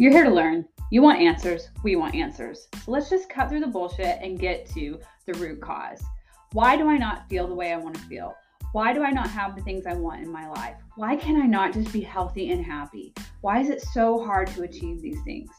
You're 0.00 0.12
here 0.12 0.24
to 0.24 0.30
learn. 0.30 0.64
You 0.90 1.02
want 1.02 1.20
answers. 1.20 1.68
We 1.82 1.94
want 1.94 2.14
answers. 2.14 2.68
So 2.72 2.90
let's 2.90 3.10
just 3.10 3.28
cut 3.28 3.50
through 3.50 3.60
the 3.60 3.66
bullshit 3.66 4.18
and 4.22 4.38
get 4.38 4.64
to 4.70 4.98
the 5.26 5.34
root 5.34 5.60
cause. 5.60 6.02
Why 6.52 6.74
do 6.78 6.88
I 6.88 6.96
not 6.96 7.28
feel 7.28 7.46
the 7.46 7.54
way 7.54 7.70
I 7.70 7.76
want 7.76 7.96
to 7.96 8.00
feel? 8.04 8.34
Why 8.72 8.94
do 8.94 9.02
I 9.02 9.10
not 9.10 9.28
have 9.28 9.54
the 9.54 9.60
things 9.60 9.84
I 9.84 9.92
want 9.92 10.22
in 10.22 10.32
my 10.32 10.48
life? 10.48 10.76
Why 10.96 11.16
can 11.16 11.36
I 11.36 11.44
not 11.44 11.74
just 11.74 11.92
be 11.92 12.00
healthy 12.00 12.50
and 12.50 12.64
happy? 12.64 13.12
Why 13.42 13.60
is 13.60 13.68
it 13.68 13.82
so 13.92 14.24
hard 14.24 14.46
to 14.52 14.62
achieve 14.62 15.02
these 15.02 15.20
things? 15.22 15.50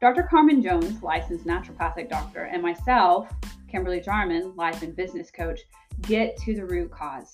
Dr. 0.00 0.22
Carmen 0.22 0.62
Jones, 0.62 1.02
licensed 1.02 1.44
naturopathic 1.44 2.08
doctor, 2.08 2.44
and 2.44 2.62
myself, 2.62 3.28
Kimberly 3.68 4.00
Jarman, 4.00 4.54
life 4.54 4.82
and 4.82 4.94
business 4.94 5.32
coach, 5.32 5.58
get 6.02 6.36
to 6.44 6.54
the 6.54 6.64
root 6.64 6.92
cause. 6.92 7.32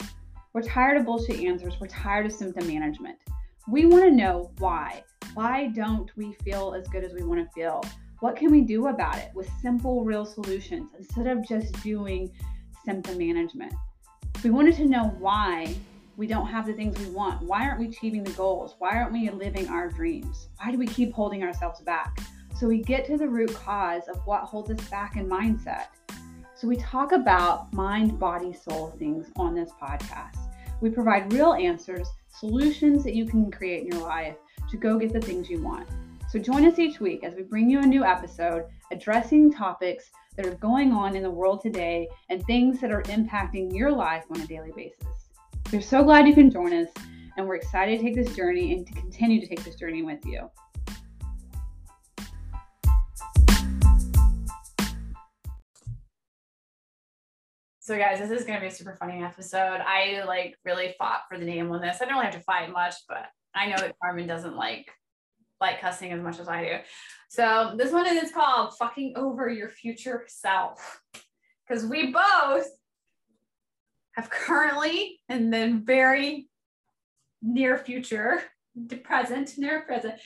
We're 0.55 0.63
tired 0.63 0.97
of 0.97 1.05
bullshit 1.05 1.41
answers. 1.41 1.75
We're 1.79 1.89
tired 1.89 2.25
of 2.25 2.33
symptom 2.33 2.67
management. 2.67 3.19
We 3.71 3.87
want 3.87 4.03
to 4.03 4.11
know 4.11 4.51
why. 4.59 5.05
Why 5.35 5.69
don't 5.69 6.11
we 6.17 6.33
feel 6.43 6.75
as 6.75 6.89
good 6.89 7.05
as 7.05 7.13
we 7.13 7.23
want 7.23 7.47
to 7.47 7.53
feel? 7.55 7.85
What 8.19 8.35
can 8.35 8.51
we 8.51 8.63
do 8.63 8.89
about 8.89 9.17
it 9.19 9.31
with 9.33 9.49
simple, 9.63 10.03
real 10.03 10.27
solutions 10.27 10.91
instead 10.99 11.29
of 11.29 11.47
just 11.47 11.81
doing 11.81 12.33
symptom 12.85 13.17
management? 13.17 13.73
We 14.43 14.51
wanted 14.51 14.75
to 14.79 14.87
know 14.87 15.15
why 15.21 15.73
we 16.17 16.27
don't 16.27 16.49
have 16.49 16.67
the 16.67 16.73
things 16.73 16.99
we 16.99 17.11
want. 17.11 17.43
Why 17.43 17.65
aren't 17.65 17.79
we 17.79 17.87
achieving 17.87 18.25
the 18.25 18.33
goals? 18.33 18.75
Why 18.81 18.97
aren't 18.97 19.13
we 19.13 19.31
living 19.31 19.69
our 19.69 19.89
dreams? 19.89 20.49
Why 20.57 20.73
do 20.73 20.79
we 20.79 20.89
keep 20.89 21.13
holding 21.13 21.45
ourselves 21.45 21.81
back? 21.81 22.19
So 22.59 22.67
we 22.67 22.83
get 22.83 23.07
to 23.07 23.17
the 23.17 23.29
root 23.29 23.55
cause 23.55 24.09
of 24.09 24.17
what 24.27 24.41
holds 24.43 24.73
us 24.73 24.81
back 24.89 25.15
in 25.15 25.29
mindset. 25.29 25.87
So 26.57 26.67
we 26.67 26.77
talk 26.77 27.13
about 27.13 27.73
mind, 27.73 28.19
body, 28.19 28.53
soul 28.53 28.97
things 28.99 29.29
on 29.37 29.55
this 29.55 29.71
podcast. 29.81 30.40
We 30.81 30.91
provide 30.91 31.33
real 31.33 31.53
answers, 31.53 32.09
solutions 32.29 33.05
that 33.05 33.15
you 33.15 33.27
can 33.27 33.51
create 33.51 33.85
in 33.85 33.93
your 33.93 34.07
life 34.07 34.37
to 34.71 34.77
go 34.77 34.99
get 34.99 35.13
the 35.13 35.21
things 35.21 35.51
you 35.51 35.61
want. 35.61 35.89
So 36.31 36.39
join 36.39 36.65
us 36.65 36.79
each 36.79 37.01
week 37.01 37.25
as 37.25 37.35
we 37.35 37.43
bring 37.43 37.69
you 37.69 37.81
a 37.81 37.87
new 37.87 38.05
episode 38.05 38.67
addressing 38.93 39.53
topics 39.53 40.11
that 40.37 40.47
are 40.47 40.55
going 40.55 40.93
on 40.93 41.17
in 41.17 41.23
the 41.23 41.31
world 41.31 41.61
today 41.61 42.09
and 42.29 42.45
things 42.47 42.81
that 42.81 42.93
are 42.93 43.03
impacting 43.05 43.75
your 43.75 43.91
life 43.91 44.25
on 44.31 44.41
a 44.41 44.47
daily 44.47 44.73
basis. 44.75 45.07
We're 45.73 45.83
so 45.83 46.03
glad 46.03 46.27
you 46.27 46.35
can 46.35 46.51
join 46.51 46.73
us, 46.73 46.89
and 47.37 47.47
we're 47.47 47.57
excited 47.57 47.99
to 47.99 48.05
take 48.05 48.15
this 48.15 48.35
journey 48.35 48.75
and 48.75 48.87
to 48.87 48.93
continue 48.95 49.41
to 49.41 49.47
take 49.47 49.63
this 49.65 49.77
journey 49.77 50.03
with 50.03 50.25
you. 50.25 50.49
So 57.83 57.97
guys, 57.97 58.19
this 58.19 58.31
is 58.31 58.47
gonna 58.47 58.61
be 58.61 58.67
a 58.67 58.71
super 58.71 58.95
funny 58.95 59.23
episode. 59.23 59.81
I 59.81 60.23
like 60.27 60.55
really 60.67 60.95
fought 60.99 61.23
for 61.27 61.39
the 61.39 61.47
name 61.47 61.73
on 61.73 61.81
this. 61.81 61.97
I 62.01 62.05
don't 62.05 62.13
really 62.13 62.27
have 62.27 62.35
to 62.35 62.41
fight 62.41 62.71
much, 62.71 62.95
but 63.09 63.25
I 63.55 63.71
know 63.71 63.79
that 63.79 63.97
Carmen 64.03 64.27
doesn't 64.27 64.55
like 64.55 64.93
like 65.63 65.81
cussing 65.81 66.13
as 66.13 66.21
much 66.21 66.39
as 66.39 66.47
I 66.47 66.63
do. 66.63 66.77
So 67.31 67.75
this 67.79 67.91
one 67.91 68.07
is 68.07 68.33
called 68.33 68.77
fucking 68.77 69.15
over 69.17 69.49
your 69.49 69.71
future 69.71 70.25
self. 70.29 71.01
Because 71.67 71.87
we 71.87 72.13
both 72.13 72.67
have 74.13 74.29
currently 74.29 75.19
and 75.31 75.51
then 75.51 75.83
very 75.83 76.49
near 77.41 77.79
future, 77.79 78.43
present, 79.05 79.57
near 79.57 79.83
present, 79.83 80.21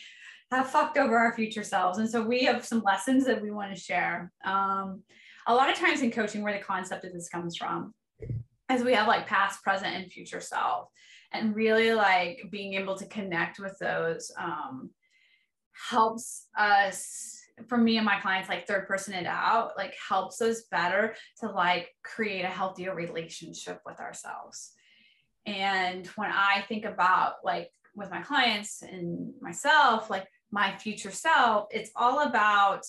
have 0.50 0.70
fucked 0.70 0.98
over 0.98 1.16
our 1.16 1.34
future 1.36 1.64
selves. 1.64 1.98
And 1.98 2.10
so 2.10 2.20
we 2.20 2.44
have 2.44 2.64
some 2.64 2.82
lessons 2.82 3.27
that 3.27 3.41
we 3.41 3.52
want 3.52 3.72
to 3.72 3.80
share. 3.80 4.32
Um, 4.44 5.02
a 5.47 5.55
lot 5.55 5.70
of 5.70 5.77
times 5.77 6.03
in 6.03 6.11
coaching, 6.11 6.42
where 6.42 6.56
the 6.56 6.64
concept 6.64 7.05
of 7.05 7.12
this 7.12 7.28
comes 7.28 7.56
from, 7.56 7.92
is 8.73 8.83
we 8.83 8.95
have 8.95 9.09
like 9.09 9.27
past, 9.27 9.62
present, 9.62 9.95
and 9.95 10.11
future 10.11 10.41
self 10.41 10.89
and 11.34 11.55
really 11.55 11.92
like 11.92 12.47
being 12.50 12.75
able 12.75 12.97
to 12.97 13.06
connect 13.06 13.59
with 13.59 13.77
those 13.78 14.31
um, 14.39 14.91
helps 15.91 16.47
us 16.56 17.41
for 17.69 17.77
me 17.77 17.97
and 17.97 18.06
my 18.06 18.19
clients 18.21 18.49
like 18.49 18.66
third 18.66 18.87
person 18.87 19.15
it 19.15 19.27
out 19.27 19.72
like 19.77 19.94
helps 20.09 20.41
us 20.41 20.62
better 20.71 21.15
to 21.41 21.49
like 21.49 21.88
create 22.03 22.44
a 22.44 22.49
healthier 22.49 22.94
relationship 22.94 23.81
with 23.84 24.00
ourselves. 24.00 24.72
And 25.47 26.06
when 26.16 26.31
i 26.33 26.65
think 26.69 26.84
about 26.84 27.34
like 27.44 27.71
with 27.94 28.10
my 28.10 28.22
clients 28.22 28.83
and 28.83 29.34
myself 29.41 30.09
like 30.09 30.27
my 30.50 30.77
future 30.78 31.10
self 31.10 31.66
it's 31.71 31.91
all 31.97 32.21
about 32.21 32.84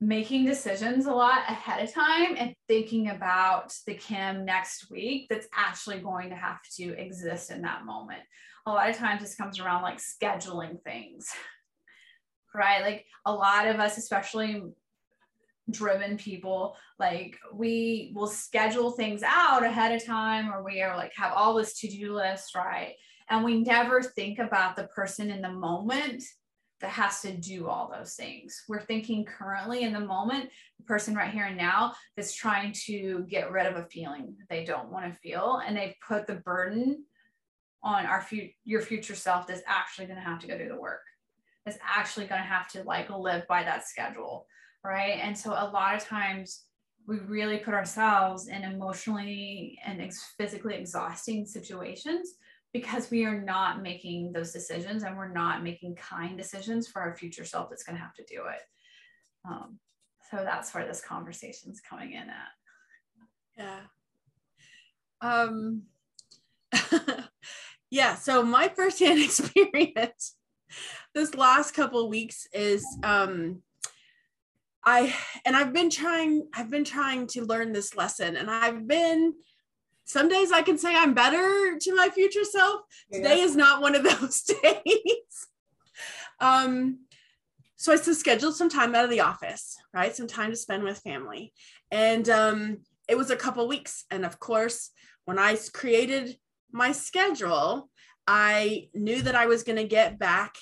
making 0.00 0.44
decisions 0.44 1.06
a 1.06 1.12
lot 1.12 1.38
ahead 1.48 1.82
of 1.82 1.92
time 1.92 2.34
and 2.36 2.54
thinking 2.68 3.08
about 3.08 3.74
the 3.86 3.94
Kim 3.94 4.44
next 4.44 4.90
week 4.90 5.26
that's 5.30 5.48
actually 5.54 6.00
going 6.00 6.28
to 6.28 6.36
have 6.36 6.58
to 6.76 6.98
exist 6.98 7.50
in 7.50 7.62
that 7.62 7.86
moment. 7.86 8.20
A 8.66 8.70
lot 8.70 8.90
of 8.90 8.96
times 8.96 9.22
this 9.22 9.36
comes 9.36 9.58
around 9.58 9.82
like 9.82 9.98
scheduling 9.98 10.82
things, 10.82 11.30
right? 12.54 12.82
Like 12.82 13.06
a 13.24 13.32
lot 13.32 13.66
of 13.66 13.80
us, 13.80 13.96
especially 13.96 14.62
driven 15.70 16.18
people, 16.18 16.76
like 16.98 17.38
we 17.52 18.12
will 18.14 18.26
schedule 18.26 18.90
things 18.90 19.22
out 19.24 19.64
ahead 19.64 19.94
of 19.94 20.04
time 20.04 20.52
or 20.52 20.62
we 20.62 20.82
are 20.82 20.96
like 20.96 21.12
have 21.16 21.32
all 21.32 21.54
this 21.54 21.78
to 21.80 21.88
do 21.88 22.14
list, 22.14 22.54
right? 22.54 22.94
And 23.30 23.44
we 23.44 23.62
never 23.62 24.02
think 24.02 24.38
about 24.38 24.76
the 24.76 24.88
person 24.88 25.30
in 25.30 25.40
the 25.40 25.50
moment 25.50 26.22
that 26.80 26.90
has 26.90 27.22
to 27.22 27.32
do 27.32 27.68
all 27.68 27.90
those 27.90 28.14
things. 28.14 28.62
We're 28.68 28.82
thinking 28.82 29.24
currently 29.24 29.82
in 29.82 29.92
the 29.92 30.00
moment, 30.00 30.50
the 30.78 30.84
person 30.84 31.14
right 31.14 31.32
here 31.32 31.46
and 31.46 31.56
now 31.56 31.94
that's 32.16 32.34
trying 32.34 32.72
to 32.86 33.24
get 33.28 33.50
rid 33.50 33.66
of 33.66 33.76
a 33.76 33.88
feeling 33.88 34.36
that 34.38 34.48
they 34.50 34.64
don't 34.64 34.90
want 34.90 35.12
to 35.12 35.18
feel, 35.20 35.62
and 35.66 35.76
they 35.76 35.96
put 36.06 36.26
the 36.26 36.34
burden 36.34 37.04
on 37.82 38.04
our 38.04 38.20
future, 38.20 38.52
your 38.64 38.82
future 38.82 39.14
self 39.14 39.46
that's 39.46 39.62
actually 39.66 40.06
going 40.06 40.18
to 40.18 40.24
have 40.24 40.40
to 40.40 40.46
go 40.46 40.58
do 40.58 40.68
the 40.68 40.80
work. 40.80 41.02
That's 41.64 41.78
actually 41.82 42.26
going 42.26 42.42
to 42.42 42.46
have 42.46 42.68
to 42.72 42.82
like 42.82 43.10
live 43.10 43.46
by 43.48 43.62
that 43.62 43.86
schedule, 43.86 44.46
right? 44.84 45.18
And 45.22 45.36
so 45.36 45.52
a 45.52 45.70
lot 45.72 45.94
of 45.94 46.04
times 46.04 46.64
we 47.06 47.18
really 47.20 47.58
put 47.58 47.74
ourselves 47.74 48.48
in 48.48 48.64
emotionally 48.64 49.78
and 49.84 50.02
ex- 50.02 50.34
physically 50.36 50.74
exhausting 50.74 51.46
situations 51.46 52.34
because 52.80 53.10
we 53.10 53.24
are 53.24 53.40
not 53.40 53.82
making 53.82 54.32
those 54.32 54.52
decisions 54.52 55.02
and 55.02 55.16
we're 55.16 55.32
not 55.32 55.62
making 55.62 55.96
kind 55.96 56.36
decisions 56.36 56.86
for 56.86 57.00
our 57.00 57.16
future 57.16 57.44
self 57.44 57.70
that's 57.70 57.84
going 57.84 57.96
to 57.96 58.02
have 58.02 58.14
to 58.14 58.24
do 58.24 58.42
it. 58.46 58.60
Um, 59.48 59.78
so 60.30 60.38
that's 60.38 60.74
where 60.74 60.86
this 60.86 61.00
conversation 61.00 61.70
is 61.70 61.80
coming 61.80 62.12
in 62.12 62.28
at. 62.28 62.52
Yeah. 63.56 63.80
Um, 65.22 65.82
yeah. 67.90 68.16
So 68.16 68.42
my 68.42 68.68
firsthand 68.68 69.20
experience 69.24 70.36
this 71.14 71.34
last 71.34 71.72
couple 71.72 72.08
weeks 72.10 72.46
is 72.52 72.84
um, 73.02 73.62
I 74.84 75.14
and 75.46 75.56
I've 75.56 75.72
been 75.72 75.88
trying 75.88 76.48
I've 76.54 76.70
been 76.70 76.84
trying 76.84 77.26
to 77.28 77.44
learn 77.44 77.72
this 77.72 77.96
lesson 77.96 78.36
and 78.36 78.50
I've 78.50 78.86
been 78.86 79.34
some 80.06 80.28
days 80.28 80.52
I 80.52 80.62
can 80.62 80.78
say 80.78 80.94
I'm 80.94 81.14
better 81.14 81.76
to 81.78 81.94
my 81.94 82.08
future 82.08 82.44
self. 82.44 82.82
Today 83.12 83.40
is 83.40 83.56
not 83.56 83.82
one 83.82 83.96
of 83.96 84.04
those 84.20 84.42
days. 84.42 85.46
um, 86.40 87.00
so 87.76 87.92
I 87.92 87.96
scheduled 87.96 88.54
some 88.54 88.68
time 88.68 88.94
out 88.94 89.04
of 89.04 89.10
the 89.10 89.20
office, 89.20 89.76
right? 89.92 90.14
Some 90.14 90.28
time 90.28 90.50
to 90.50 90.56
spend 90.56 90.84
with 90.84 90.98
family. 90.98 91.52
And 91.90 92.28
um, 92.28 92.78
it 93.08 93.16
was 93.16 93.30
a 93.30 93.36
couple 93.36 93.66
weeks. 93.66 94.04
And 94.10 94.24
of 94.24 94.38
course, 94.38 94.90
when 95.24 95.40
I 95.40 95.58
created 95.72 96.38
my 96.70 96.92
schedule, 96.92 97.90
I 98.28 98.88
knew 98.94 99.20
that 99.22 99.34
I 99.34 99.46
was 99.46 99.64
going 99.64 99.76
to 99.76 99.84
get 99.84 100.20
back 100.20 100.54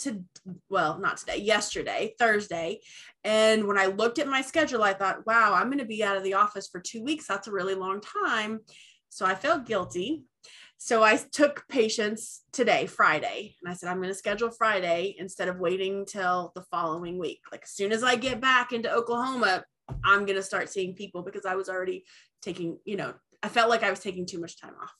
to 0.00 0.22
well 0.68 0.98
not 0.98 1.16
today 1.16 1.38
yesterday 1.38 2.14
thursday. 2.18 2.80
And 3.24 3.66
when 3.66 3.78
i 3.78 3.86
looked 3.86 4.18
at 4.18 4.28
my 4.28 4.42
schedule 4.42 4.82
i 4.82 4.92
thought 4.92 5.26
wow 5.26 5.54
i'm 5.54 5.68
going 5.68 5.78
to 5.78 5.84
be 5.84 6.04
out 6.04 6.16
of 6.16 6.24
the 6.24 6.34
office 6.34 6.68
for 6.68 6.80
two 6.80 7.02
weeks. 7.02 7.26
That's 7.26 7.48
a 7.48 7.52
really 7.52 7.74
long 7.74 8.00
time. 8.00 8.60
So 9.08 9.26
i 9.26 9.34
felt 9.34 9.66
guilty. 9.66 10.24
So 10.76 11.02
i 11.02 11.16
took 11.16 11.64
patients 11.68 12.42
today 12.52 12.86
friday 12.86 13.56
and 13.60 13.70
i 13.70 13.74
said 13.74 13.88
i'm 13.88 13.98
going 13.98 14.08
to 14.08 14.14
schedule 14.14 14.50
friday 14.50 15.16
instead 15.18 15.48
of 15.48 15.58
waiting 15.58 16.06
till 16.06 16.52
the 16.54 16.62
following 16.70 17.18
week. 17.18 17.40
Like 17.50 17.64
as 17.64 17.70
soon 17.70 17.92
as 17.92 18.02
i 18.02 18.16
get 18.16 18.40
back 18.40 18.72
into 18.72 18.92
oklahoma 18.92 19.64
i'm 20.04 20.26
going 20.26 20.36
to 20.36 20.42
start 20.42 20.68
seeing 20.68 20.94
people 20.94 21.22
because 21.22 21.46
i 21.46 21.54
was 21.54 21.68
already 21.68 22.04
taking 22.42 22.78
you 22.84 22.96
know 22.96 23.14
i 23.42 23.48
felt 23.48 23.70
like 23.70 23.82
i 23.82 23.90
was 23.90 24.00
taking 24.00 24.26
too 24.26 24.40
much 24.40 24.60
time 24.60 24.74
off 24.82 24.92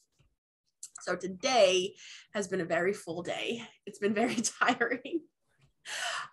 so 1.00 1.17
today 1.17 1.95
has 2.35 2.49
been 2.49 2.61
a 2.61 2.67
very 2.67 2.93
full 2.93 3.23
day. 3.23 3.62
It's 3.87 3.99
been 3.99 4.15
very 4.15 4.37
tiring. 4.62 5.23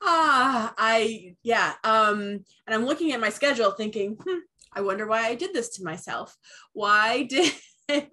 ah, 0.02 0.74
I 0.78 1.36
yeah. 1.44 1.74
Um, 1.84 2.20
and 2.20 2.74
I'm 2.74 2.86
looking 2.86 3.12
at 3.14 3.20
my 3.20 3.30
schedule 3.30 3.72
thinking, 3.72 4.18
hmm, 4.22 4.40
I 4.74 4.82
wonder 4.82 5.08
why 5.08 5.26
I 5.26 5.36
did 5.36 5.54
this 5.54 5.70
to 5.78 5.84
myself. 5.84 6.36
Why 6.74 7.24
did 7.90 8.10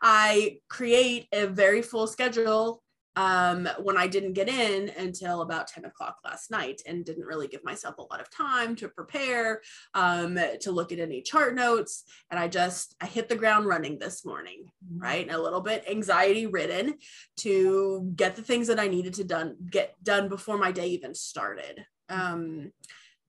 I 0.00 0.58
create 0.68 1.26
a 1.32 1.46
very 1.46 1.82
full 1.82 2.06
schedule 2.06 2.82
um, 3.18 3.68
when 3.82 3.96
I 3.96 4.06
didn't 4.06 4.34
get 4.34 4.48
in 4.48 4.90
until 4.96 5.42
about 5.42 5.66
10 5.66 5.84
o'clock 5.84 6.18
last 6.24 6.52
night 6.52 6.82
and 6.86 7.04
didn't 7.04 7.26
really 7.26 7.48
give 7.48 7.64
myself 7.64 7.98
a 7.98 8.02
lot 8.02 8.20
of 8.20 8.30
time 8.30 8.76
to 8.76 8.88
prepare, 8.88 9.60
um, 9.94 10.38
to 10.60 10.70
look 10.70 10.92
at 10.92 11.00
any 11.00 11.20
chart 11.20 11.56
notes. 11.56 12.04
And 12.30 12.38
I 12.38 12.46
just, 12.46 12.94
I 13.00 13.06
hit 13.06 13.28
the 13.28 13.34
ground 13.34 13.66
running 13.66 13.98
this 13.98 14.24
morning, 14.24 14.70
Mm-hmm. 14.84 15.02
right? 15.02 15.26
And 15.26 15.34
a 15.34 15.42
little 15.42 15.60
bit 15.60 15.84
anxiety 15.90 16.46
ridden 16.46 16.98
to 17.38 18.12
get 18.14 18.36
the 18.36 18.42
things 18.42 18.68
that 18.68 18.78
I 18.78 18.86
needed 18.86 19.14
to 19.14 19.24
done, 19.24 19.56
get 19.68 19.96
done 20.04 20.28
before 20.28 20.56
my 20.56 20.70
day 20.70 20.88
even 20.88 21.14
started. 21.14 21.84
Um, 22.08 22.72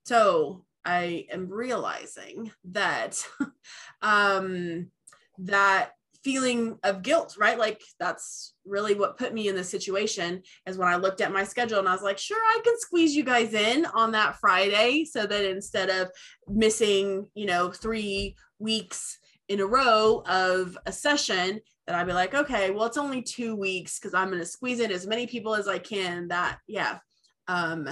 so 0.05 0.65
I 0.85 1.25
am 1.31 1.49
realizing 1.49 2.51
that, 2.65 3.25
um, 4.03 4.91
that 5.39 5.93
feeling 6.23 6.77
of 6.83 7.01
guilt, 7.01 7.35
right? 7.39 7.57
Like 7.57 7.81
that's 7.99 8.53
really 8.65 8.93
what 8.93 9.17
put 9.17 9.33
me 9.33 9.47
in 9.47 9.55
this 9.55 9.69
situation 9.69 10.41
is 10.65 10.77
when 10.77 10.87
I 10.87 10.97
looked 10.97 11.21
at 11.21 11.31
my 11.31 11.43
schedule 11.43 11.79
and 11.79 11.87
I 11.87 11.93
was 11.93 12.03
like, 12.03 12.17
sure, 12.17 12.37
I 12.37 12.59
can 12.63 12.77
squeeze 12.79 13.15
you 13.15 13.23
guys 13.23 13.53
in 13.53 13.85
on 13.87 14.11
that 14.11 14.35
Friday 14.39 15.05
so 15.05 15.25
that 15.25 15.45
instead 15.45 15.89
of 15.89 16.09
missing, 16.47 17.27
you 17.35 17.45
know, 17.45 17.71
three 17.71 18.35
weeks 18.59 19.17
in 19.47 19.61
a 19.61 19.65
row 19.65 20.23
of 20.27 20.77
a 20.85 20.91
session, 20.91 21.59
that 21.87 21.95
I'd 21.95 22.05
be 22.05 22.13
like, 22.13 22.35
okay, 22.35 22.69
well, 22.69 22.85
it's 22.85 22.97
only 22.97 23.23
two 23.23 23.55
weeks 23.55 23.97
because 23.97 24.13
I'm 24.13 24.27
going 24.27 24.39
to 24.39 24.45
squeeze 24.45 24.79
in 24.79 24.91
as 24.91 25.07
many 25.07 25.25
people 25.25 25.55
as 25.55 25.67
I 25.67 25.79
can 25.79 26.27
that, 26.27 26.59
yeah, 26.67 26.99
um, 27.47 27.89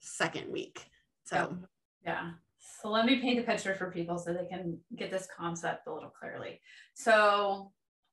second 0.00 0.50
week. 0.50 0.84
So, 1.24 1.56
Yeah. 2.04 2.30
So 2.80 2.88
let 2.88 3.04
me 3.04 3.20
paint 3.20 3.38
a 3.38 3.42
picture 3.42 3.74
for 3.74 3.90
people 3.90 4.16
so 4.16 4.32
they 4.32 4.46
can 4.46 4.78
get 4.96 5.10
this 5.10 5.28
concept 5.36 5.86
a 5.86 5.92
little 5.92 6.10
clearly. 6.10 6.60
So 6.94 7.72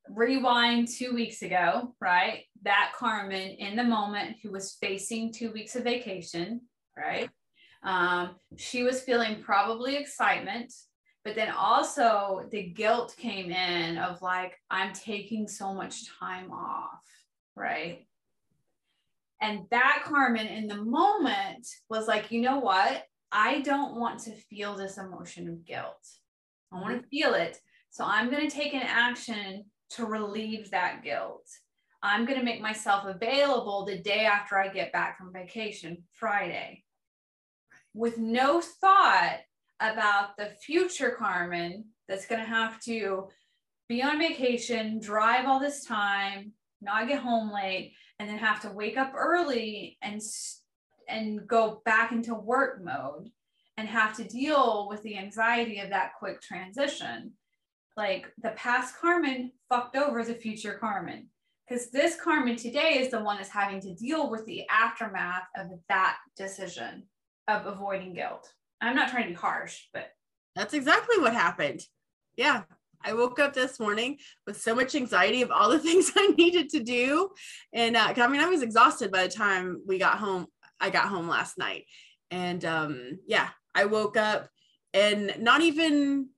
rewind 0.09 0.89
two 0.89 1.13
weeks 1.13 1.41
ago, 1.41 1.95
right? 2.01 2.43
That 2.63 2.91
Carmen 2.97 3.51
in 3.51 3.75
the 3.75 3.83
moment 3.83 4.37
who 4.43 4.51
was 4.51 4.77
facing 4.81 5.31
two 5.31 5.51
weeks 5.51 5.75
of 5.75 5.83
vacation, 5.83 6.61
right? 6.97 7.29
Um, 7.83 8.35
she 8.57 8.83
was 8.83 9.01
feeling 9.01 9.41
probably 9.41 9.95
excitement, 9.95 10.73
but 11.23 11.35
then 11.35 11.49
also 11.49 12.43
the 12.51 12.63
guilt 12.63 13.15
came 13.17 13.51
in 13.51 13.97
of 13.97 14.21
like, 14.21 14.53
I'm 14.69 14.93
taking 14.93 15.47
so 15.47 15.73
much 15.73 16.09
time 16.19 16.51
off, 16.51 17.01
right? 17.55 18.05
And 19.39 19.61
that 19.71 20.03
Carmen 20.03 20.47
in 20.47 20.67
the 20.67 20.83
moment 20.83 21.67
was 21.89 22.07
like, 22.07 22.31
you 22.31 22.41
know 22.41 22.59
what? 22.59 23.03
I 23.31 23.61
don't 23.61 23.99
want 23.99 24.19
to 24.21 24.31
feel 24.31 24.75
this 24.75 24.97
emotion 24.97 25.47
of 25.49 25.65
guilt. 25.65 26.07
I 26.71 26.81
want 26.81 26.93
to 26.93 26.99
mm-hmm. 26.99 27.09
feel 27.09 27.33
it. 27.33 27.57
So 27.89 28.03
I'm 28.05 28.29
going 28.29 28.47
to 28.47 28.55
take 28.55 28.73
an 28.73 28.83
action 28.83 29.65
to 29.91 30.05
relieve 30.05 30.71
that 30.71 31.03
guilt. 31.03 31.47
I'm 32.03 32.25
going 32.25 32.37
to 32.37 32.45
make 32.45 32.61
myself 32.61 33.05
available 33.05 33.85
the 33.85 33.97
day 33.97 34.25
after 34.25 34.57
I 34.59 34.67
get 34.67 34.93
back 34.93 35.17
from 35.17 35.33
vacation, 35.33 36.03
Friday, 36.13 36.83
with 37.93 38.17
no 38.17 38.61
thought 38.61 39.39
about 39.79 40.37
the 40.37 40.51
future 40.61 41.15
Carmen 41.17 41.85
that's 42.07 42.27
going 42.27 42.41
to 42.41 42.47
have 42.47 42.79
to 42.81 43.27
be 43.89 44.03
on 44.03 44.19
vacation, 44.19 44.99
drive 44.99 45.47
all 45.47 45.59
this 45.59 45.85
time, 45.85 46.53
not 46.81 47.07
get 47.07 47.21
home 47.21 47.51
late, 47.51 47.93
and 48.19 48.29
then 48.29 48.37
have 48.37 48.61
to 48.61 48.69
wake 48.69 48.97
up 48.97 49.13
early 49.15 49.97
and 50.01 50.21
and 51.07 51.47
go 51.47 51.81
back 51.85 52.11
into 52.11 52.33
work 52.33 52.83
mode 52.83 53.29
and 53.77 53.87
have 53.87 54.15
to 54.17 54.23
deal 54.23 54.87
with 54.89 55.01
the 55.03 55.17
anxiety 55.17 55.79
of 55.79 55.89
that 55.89 56.13
quick 56.19 56.41
transition. 56.41 57.33
Like 57.95 58.31
the 58.41 58.51
past 58.51 58.95
Carmen 58.99 59.51
fucked 59.69 59.95
over 59.95 60.23
the 60.23 60.33
future 60.33 60.73
Carmen. 60.73 61.29
Because 61.67 61.91
this 61.91 62.15
Carmen 62.19 62.55
today 62.55 62.99
is 62.99 63.11
the 63.11 63.19
one 63.19 63.37
that's 63.37 63.49
having 63.49 63.81
to 63.81 63.93
deal 63.93 64.29
with 64.29 64.45
the 64.45 64.63
aftermath 64.69 65.47
of 65.57 65.67
that 65.89 66.17
decision 66.37 67.03
of 67.47 67.65
avoiding 67.65 68.13
guilt. 68.13 68.51
I'm 68.81 68.95
not 68.95 69.09
trying 69.09 69.23
to 69.23 69.29
be 69.29 69.35
harsh, 69.35 69.83
but 69.93 70.11
that's 70.55 70.73
exactly 70.73 71.19
what 71.19 71.33
happened. 71.33 71.81
Yeah. 72.35 72.63
I 73.03 73.13
woke 73.13 73.39
up 73.39 73.53
this 73.53 73.79
morning 73.79 74.17
with 74.45 74.59
so 74.59 74.73
much 74.73 74.95
anxiety 74.95 75.41
of 75.41 75.51
all 75.51 75.69
the 75.69 75.79
things 75.87 76.11
I 76.15 76.33
needed 76.37 76.69
to 76.69 76.79
do. 76.81 77.29
And 77.73 77.95
uh, 77.95 78.13
I 78.15 78.27
mean, 78.27 78.41
I 78.41 78.47
was 78.47 78.61
exhausted 78.61 79.11
by 79.11 79.23
the 79.23 79.29
time 79.29 79.81
we 79.85 79.99
got 79.99 80.17
home. 80.17 80.47
I 80.79 80.89
got 80.89 81.09
home 81.09 81.27
last 81.27 81.57
night. 81.57 81.85
And 82.31 82.63
um, 82.65 83.19
yeah, 83.27 83.49
I 83.73 83.85
woke 83.85 84.17
up 84.17 84.49
and 84.93 85.33
not 85.39 85.61
even 85.61 86.29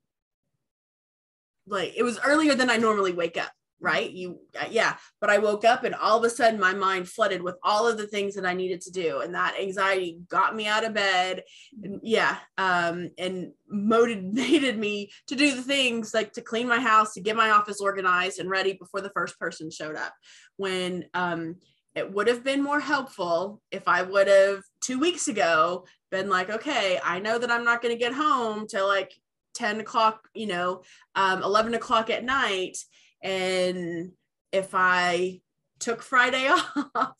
like 1.68 1.94
it 1.96 2.04
was 2.04 2.20
earlier 2.20 2.56
than 2.56 2.70
I 2.70 2.78
normally 2.78 3.14
wake 3.14 3.38
up, 3.38 3.52
right? 3.80 4.10
You, 4.10 4.40
uh, 4.60 4.66
yeah, 4.70 4.98
but 5.22 5.30
I 5.30 5.38
woke 5.38 5.64
up 5.64 5.84
and 5.84 5.96
all 5.96 6.18
of 6.18 6.24
a 6.24 6.30
sudden 6.30 6.60
my 6.60 6.74
mind 6.74 7.08
flooded 7.08 7.42
with 7.42 7.56
all 7.64 7.88
of 7.88 7.98
the 7.98 8.08
things 8.08 8.36
that 8.36 8.46
I 8.46 8.54
needed 8.54 8.82
to 8.82 8.92
do. 8.92 9.22
And 9.22 9.34
that 9.36 9.56
anxiety 9.60 10.20
got 10.30 10.56
me 10.56 10.68
out 10.68 10.84
of 10.84 10.94
bed. 10.94 11.44
And 11.84 12.00
yeah, 12.04 12.38
um, 12.58 13.12
and 13.18 13.52
motivated 13.70 14.78
me 14.78 15.12
to 15.28 15.36
do 15.36 15.56
the 15.56 15.62
things 15.62 16.14
like 16.14 16.34
to 16.34 16.42
clean 16.42 16.68
my 16.68 16.80
house, 16.80 17.14
to 17.14 17.22
get 17.22 17.36
my 17.36 17.52
office 17.52 17.80
organized 17.80 18.40
and 18.40 18.50
ready 18.50 18.74
before 18.74 19.02
the 19.02 19.12
first 19.12 19.40
person 19.40 19.72
showed 19.72 19.96
up. 19.96 20.14
When, 20.58 21.06
um, 21.14 21.56
it 21.96 22.12
would 22.14 22.28
have 22.28 22.44
been 22.44 22.64
more 22.64 22.80
helpful 22.80 23.62
if 23.72 23.88
I 23.88 24.04
would 24.04 24.28
have 24.28 24.62
two 24.82 25.00
weeks 25.00 25.28
ago 25.28 25.86
been 26.12 26.30
like, 26.30 26.50
okay, 26.50 27.00
I 27.04 27.20
know 27.20 27.38
that 27.38 27.52
I'm 27.52 27.66
not 27.66 27.82
going 27.82 27.94
to 27.94 28.00
get 28.00 28.14
home 28.14 28.68
till 28.68 28.88
like 28.88 29.14
10 29.56 29.80
o'clock, 29.80 30.28
you 30.34 30.48
know, 30.48 30.84
um, 31.16 31.44
11 31.44 31.74
o'clock 31.74 32.10
at 32.10 32.24
night. 32.24 32.78
And 33.22 34.12
if 34.52 34.70
I 34.74 35.42
took 35.80 36.02
Friday 36.02 36.48
off 36.96 37.18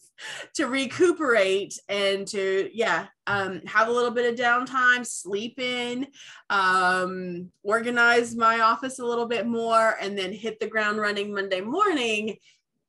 to 0.56 0.68
recuperate 0.68 1.80
and 1.88 2.28
to, 2.28 2.70
yeah, 2.74 3.08
um, 3.28 3.62
have 3.66 3.88
a 3.88 3.92
little 3.92 4.12
bit 4.12 4.32
of 4.32 4.40
downtime, 4.40 5.06
sleep 5.06 5.60
in, 5.60 6.08
um, 6.50 7.52
organize 7.64 8.36
my 8.36 8.62
office 8.62 9.00
a 9.00 9.06
little 9.06 9.28
bit 9.28 9.48
more, 9.48 9.96
and 10.02 10.18
then 10.18 10.32
hit 10.32 10.60
the 10.60 10.68
ground 10.68 11.00
running 11.00 11.34
Monday 11.34 11.62
morning, 11.62 12.38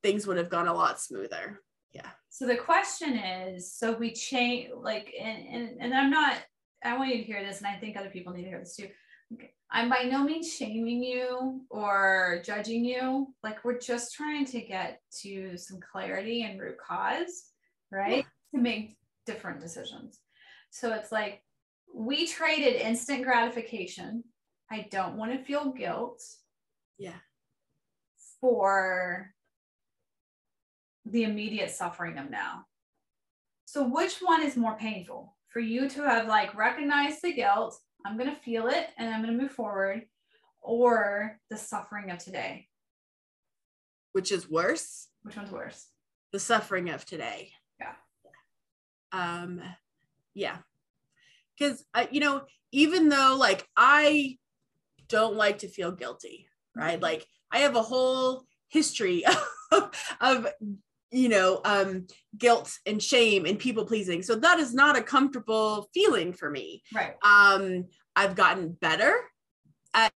things 0.03 0.27
would 0.27 0.37
have 0.37 0.51
gone 0.51 0.67
a 0.67 0.75
lot 0.75 1.01
smoother 1.01 1.61
so 2.31 2.47
the 2.47 2.57
question 2.57 3.19
is 3.19 3.71
so 3.71 3.93
we 3.93 4.13
change 4.13 4.71
like 4.81 5.13
and, 5.21 5.47
and 5.49 5.81
and 5.81 5.95
i'm 5.95 6.11
not 6.11 6.39
i 6.83 6.97
want 6.97 7.11
you 7.11 7.19
to 7.19 7.25
hear 7.25 7.45
this 7.45 7.59
and 7.59 7.67
i 7.67 7.77
think 7.77 7.97
other 7.97 8.09
people 8.09 8.33
need 8.33 8.45
to 8.45 8.49
hear 8.49 8.61
this 8.61 8.77
too 8.77 8.89
okay. 9.35 9.53
i'm 9.71 9.91
by 9.91 10.03
no 10.05 10.23
means 10.23 10.51
shaming 10.51 11.03
you 11.03 11.61
or 11.69 12.41
judging 12.45 12.85
you 12.85 13.27
like 13.43 13.63
we're 13.65 13.79
just 13.79 14.15
trying 14.15 14.47
to 14.47 14.61
get 14.61 15.01
to 15.21 15.57
some 15.57 15.81
clarity 15.93 16.43
and 16.43 16.59
root 16.61 16.79
cause 16.79 17.51
right 17.91 18.19
yeah. 18.19 18.59
to 18.59 18.63
make 18.63 18.97
different 19.27 19.61
decisions 19.61 20.21
so 20.71 20.93
it's 20.95 21.13
like 21.13 21.43
we 21.93 22.27
traded 22.27 22.77
instant 22.77 23.25
gratification 23.25 24.23
i 24.71 24.87
don't 24.91 25.17
want 25.17 25.33
to 25.33 25.45
feel 25.45 25.73
guilt 25.73 26.23
yeah 26.97 27.19
for 28.41 29.35
the 31.05 31.25
immediate 31.25 31.71
suffering 31.71 32.19
of 32.19 32.31
now. 32.31 32.67
So, 33.65 33.87
which 33.87 34.19
one 34.19 34.43
is 34.43 34.57
more 34.57 34.77
painful 34.77 35.37
for 35.49 35.61
you 35.61 35.89
to 35.89 36.03
have 36.03 36.27
like 36.27 36.55
recognized 36.55 37.23
the 37.23 37.33
guilt? 37.33 37.79
I'm 38.05 38.17
going 38.17 38.31
to 38.31 38.41
feel 38.41 38.69
it 38.69 38.89
and 38.99 39.13
I'm 39.13 39.23
going 39.23 39.37
to 39.37 39.43
move 39.43 39.53
forward, 39.53 40.03
or 40.63 41.39
the 41.49 41.57
suffering 41.57 42.11
of 42.11 42.19
today? 42.19 42.69
Which 44.13 44.33
is 44.33 44.51
worse? 44.51 45.09
Which 45.23 45.37
one's 45.37 45.51
worse? 45.51 45.87
The 46.33 46.41
suffering 46.41 46.91
of 46.91 47.05
today. 47.05 47.53
Yeah. 47.81 47.93
Um, 49.13 49.63
yeah. 50.35 50.59
Because, 51.59 51.85
uh, 51.95 52.07
you 52.11 52.21
know, 52.21 52.43
even 52.73 53.09
though 53.09 53.37
like 53.39 53.67
I 53.77 54.39
don't 55.09 55.37
like 55.37 55.59
to 55.59 55.69
feel 55.69 55.93
guilty, 55.93 56.49
right? 56.75 57.01
Like 57.01 57.27
I 57.51 57.59
have 57.59 57.77
a 57.77 57.83
whole 57.83 58.45
history 58.69 59.25
of, 59.73 59.91
of 60.21 60.47
you 61.11 61.29
know 61.29 61.61
um 61.65 62.07
guilt 62.37 62.73
and 62.87 63.03
shame 63.03 63.47
and 63.47 63.59
people 63.59 63.85
pleasing. 63.85 64.23
So 64.23 64.37
that 64.37 64.59
is 64.59 64.73
not 64.75 64.97
a 64.97 65.03
comfortable 65.03 65.89
feeling 65.93 66.33
for 66.33 66.51
me. 66.51 66.83
Right. 66.95 67.15
Um 67.23 67.87
i've 68.17 68.35
gotten 68.35 68.73
better 68.73 69.15
at 69.95 70.13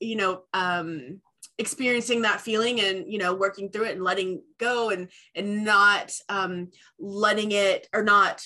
you 0.00 0.16
know 0.16 0.42
um 0.52 1.20
experiencing 1.58 2.22
that 2.22 2.40
feeling 2.40 2.80
and 2.80 3.10
you 3.10 3.18
know 3.18 3.34
working 3.34 3.70
through 3.70 3.84
it 3.84 3.94
and 3.94 4.04
letting 4.04 4.42
go 4.58 4.90
and 4.90 5.10
and 5.34 5.64
not 5.64 6.12
um 6.28 6.68
letting 6.98 7.52
it 7.52 7.88
or 7.92 8.02
not 8.02 8.42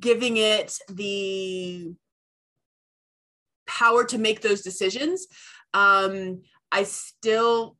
giving 0.00 0.36
it 0.38 0.76
the 0.88 1.92
power 3.66 4.04
to 4.04 4.18
make 4.18 4.40
those 4.40 4.62
decisions. 4.62 5.26
Um 5.74 6.42
i 6.70 6.82
still 6.82 7.76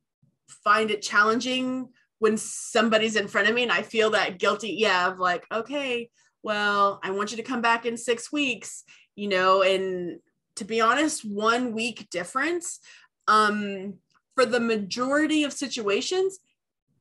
find 0.63 0.89
it 0.91 1.01
challenging 1.01 1.89
when 2.19 2.37
somebody's 2.37 3.15
in 3.15 3.27
front 3.27 3.49
of 3.49 3.55
me 3.55 3.63
and 3.63 3.71
I 3.71 3.81
feel 3.81 4.11
that 4.11 4.39
guilty, 4.39 4.75
yeah, 4.77 5.07
of 5.07 5.19
like, 5.19 5.45
okay, 5.51 6.09
well, 6.43 6.99
I 7.03 7.11
want 7.11 7.31
you 7.31 7.37
to 7.37 7.43
come 7.43 7.61
back 7.61 7.85
in 7.85 7.97
six 7.97 8.31
weeks, 8.31 8.83
you 9.15 9.27
know, 9.27 9.61
and 9.61 10.19
to 10.57 10.65
be 10.65 10.81
honest, 10.81 11.23
one 11.23 11.73
week 11.73 12.09
difference 12.09 12.79
um, 13.27 13.95
for 14.35 14.45
the 14.45 14.59
majority 14.59 15.43
of 15.43 15.53
situations 15.53 16.39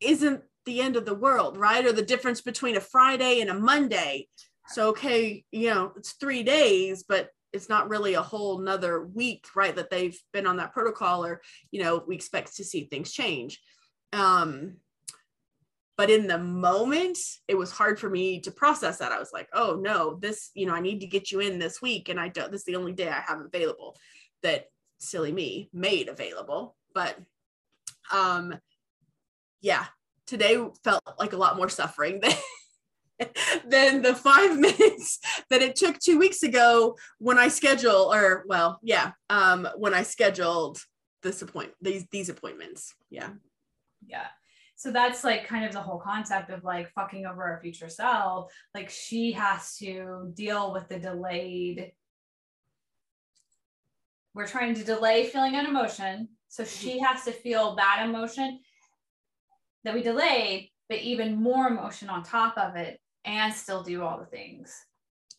isn't 0.01 0.43
the 0.65 0.81
end 0.81 0.97
of 0.97 1.05
the 1.05 1.15
world, 1.15 1.57
right? 1.57 1.85
Or 1.85 1.93
the 1.93 2.03
difference 2.03 2.41
between 2.41 2.77
a 2.77 2.81
Friday 2.81 3.41
and 3.41 3.51
a 3.51 3.55
Monday. 3.55 4.29
So, 4.69 4.89
okay, 4.91 5.45
you 5.51 5.71
know, 5.71 5.93
it's 5.97 6.13
three 6.13 6.43
days, 6.43 7.05
but 7.09 7.31
it's 7.53 7.69
not 7.69 7.89
really 7.89 8.15
a 8.15 8.23
whole 8.23 8.59
nother 8.59 9.03
week, 9.03 9.47
right? 9.57 9.75
That 9.75 9.91
they've 9.91 10.19
been 10.33 10.47
on 10.47 10.59
that 10.59 10.73
protocol, 10.73 11.25
or, 11.25 11.41
you 11.71 11.83
know, 11.83 12.05
we 12.07 12.15
expect 12.15 12.57
to 12.57 12.65
see 12.65 12.85
things 12.85 13.13
change. 13.13 13.61
Um, 14.13 14.77
but 15.99 16.09
in 16.09 16.29
the 16.29 16.39
moment 16.39 17.19
it 17.49 17.57
was 17.57 17.73
hard 17.73 17.99
for 17.99 18.09
me 18.09 18.41
to 18.41 18.51
process 18.51 18.99
that. 18.99 19.13
I 19.13 19.19
was 19.19 19.33
like 19.35 19.49
oh 19.53 19.79
no 19.79 20.17
this 20.23 20.51
you 20.55 20.65
know 20.65 20.75
i 20.75 20.81
need 20.81 21.01
to 21.01 21.07
get 21.07 21.31
you 21.31 21.41
in 21.41 21.59
this 21.59 21.83
week 21.83 22.09
and 22.09 22.19
i 22.19 22.29
don't 22.29 22.51
this 22.51 22.63
is 22.63 22.65
the 22.65 22.77
only 22.77 22.93
day 22.93 23.09
i 23.09 23.21
have 23.21 23.41
available 23.41 23.97
that 24.43 24.67
silly 24.99 25.33
me 25.33 25.69
made 25.73 26.09
available. 26.09 26.77
But 26.95 27.19
um 28.11 28.55
yeah 29.61 29.87
today 30.27 30.57
felt 30.85 31.03
like 31.19 31.33
a 31.33 31.37
lot 31.37 31.57
more 31.57 31.69
suffering 31.69 32.21
than 32.21 33.29
than 33.69 34.03
the 34.03 34.15
five 34.15 34.57
minutes 34.69 35.19
that 35.51 35.63
it 35.63 35.75
took 35.77 35.99
two 35.99 36.19
weeks 36.19 36.43
ago 36.43 36.97
when 37.19 37.39
i 37.39 37.49
schedule 37.49 38.13
or 38.15 38.45
well 38.47 38.79
yeah 38.83 39.13
um 39.31 39.69
when 39.77 39.95
i 39.95 40.03
scheduled 40.03 40.79
this 41.23 41.43
appointment 41.43 41.77
these 41.83 42.07
these 42.13 42.29
appointments. 42.29 42.95
Yeah. 43.11 43.31
Yeah 44.07 44.29
so 44.79 44.93
that's 44.93 45.25
like 45.25 45.45
kind 45.45 45.65
of 45.65 45.73
the 45.73 45.81
whole 45.81 45.99
concept 45.99 46.51
of 46.51 46.63
like 46.63 46.89
fucking 46.93 47.27
over 47.27 47.43
our 47.43 47.61
future 47.61 47.89
self. 47.89 48.53
Like 48.77 48.91
she 48.91 49.33
has 49.33 49.77
to 49.79 50.31
deal 50.35 50.73
with 50.73 50.89
the 50.89 51.01
delayed 51.01 51.91
we're 54.35 54.47
trying 54.47 54.75
to 54.75 54.85
delay 54.85 55.27
feeling 55.27 55.57
an 55.57 55.67
emotion. 55.67 56.29
So 56.47 56.63
mm-hmm. 56.63 56.79
she 56.79 57.01
has 57.01 57.25
to 57.25 57.33
feel 57.33 57.75
that 57.75 58.07
emotion 58.09 58.61
that 59.83 59.95
we 59.95 60.03
delayed 60.03 60.71
but 60.89 61.01
even 61.01 61.43
more 61.43 61.67
emotion 61.67 62.09
on 62.09 62.23
top 62.23 62.57
of 62.57 62.77
it 62.77 63.01
and 63.25 63.53
still 63.53 63.83
do 63.83 64.05
all 64.05 64.21
the 64.21 64.27
things. 64.27 64.73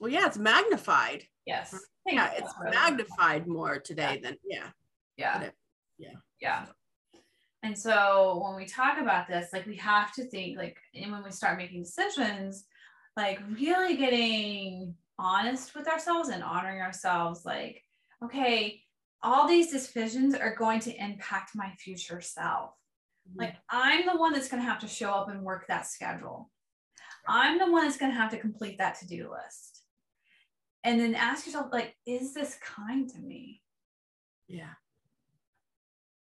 Well 0.01 0.11
yeah 0.11 0.27
it's 0.27 0.37
magnified. 0.37 1.23
Yes. 1.45 1.73
Yeah 2.05 2.29
it's 2.35 2.53
magnified 2.61 3.47
more 3.47 3.79
today 3.79 4.19
yeah. 4.21 4.29
than 4.29 4.37
yeah. 4.45 4.67
Yeah. 5.15 5.49
Yeah. 5.97 6.09
Yeah 6.41 6.65
and 7.63 7.77
so 7.77 8.41
when 8.43 8.55
we 8.55 8.65
talk 8.65 8.99
about 8.99 9.27
this, 9.27 9.49
like 9.51 9.65
we 9.65 9.75
have 9.77 10.13
to 10.13 10.23
think 10.23 10.57
like, 10.57 10.77
and 10.95 11.11
when 11.11 11.23
we 11.23 11.31
start 11.31 11.57
making 11.57 11.83
decisions, 11.83 12.65
like 13.17 13.39
really 13.59 13.97
getting 13.97 14.95
honest 15.17 15.75
with 15.75 15.87
ourselves 15.87 16.29
and 16.29 16.41
honoring 16.41 16.79
ourselves, 16.79 17.45
like, 17.45 17.83
okay, 18.23 18.81
all 19.21 19.45
these 19.47 19.71
decisions 19.71 20.35
are 20.35 20.55
going 20.55 20.79
to 20.79 21.03
impact 21.03 21.51
my 21.53 21.69
future 21.77 22.21
self. 22.21 22.71
Mm-hmm. 23.29 23.41
Like 23.41 23.55
I'm 23.69 24.05
the 24.05 24.15
one 24.15 24.31
that's 24.31 24.49
going 24.49 24.63
to 24.63 24.69
have 24.69 24.79
to 24.79 24.87
show 24.87 25.11
up 25.11 25.29
and 25.29 25.43
work 25.43 25.67
that 25.67 25.85
schedule. 25.85 26.49
I'm 27.27 27.59
the 27.59 27.69
one 27.69 27.83
that's 27.83 27.97
going 27.97 28.11
to 28.11 28.17
have 28.17 28.31
to 28.31 28.39
complete 28.39 28.77
that 28.77 28.97
to-do 28.99 29.29
list. 29.29 29.83
And 30.85 30.97
then 30.97 31.13
ask 31.13 31.45
yourself, 31.45 31.67
like, 31.73 31.93
is 32.07 32.33
this 32.33 32.57
kind 32.63 33.09
to 33.09 33.19
me? 33.19 33.61
Yeah 34.47 34.75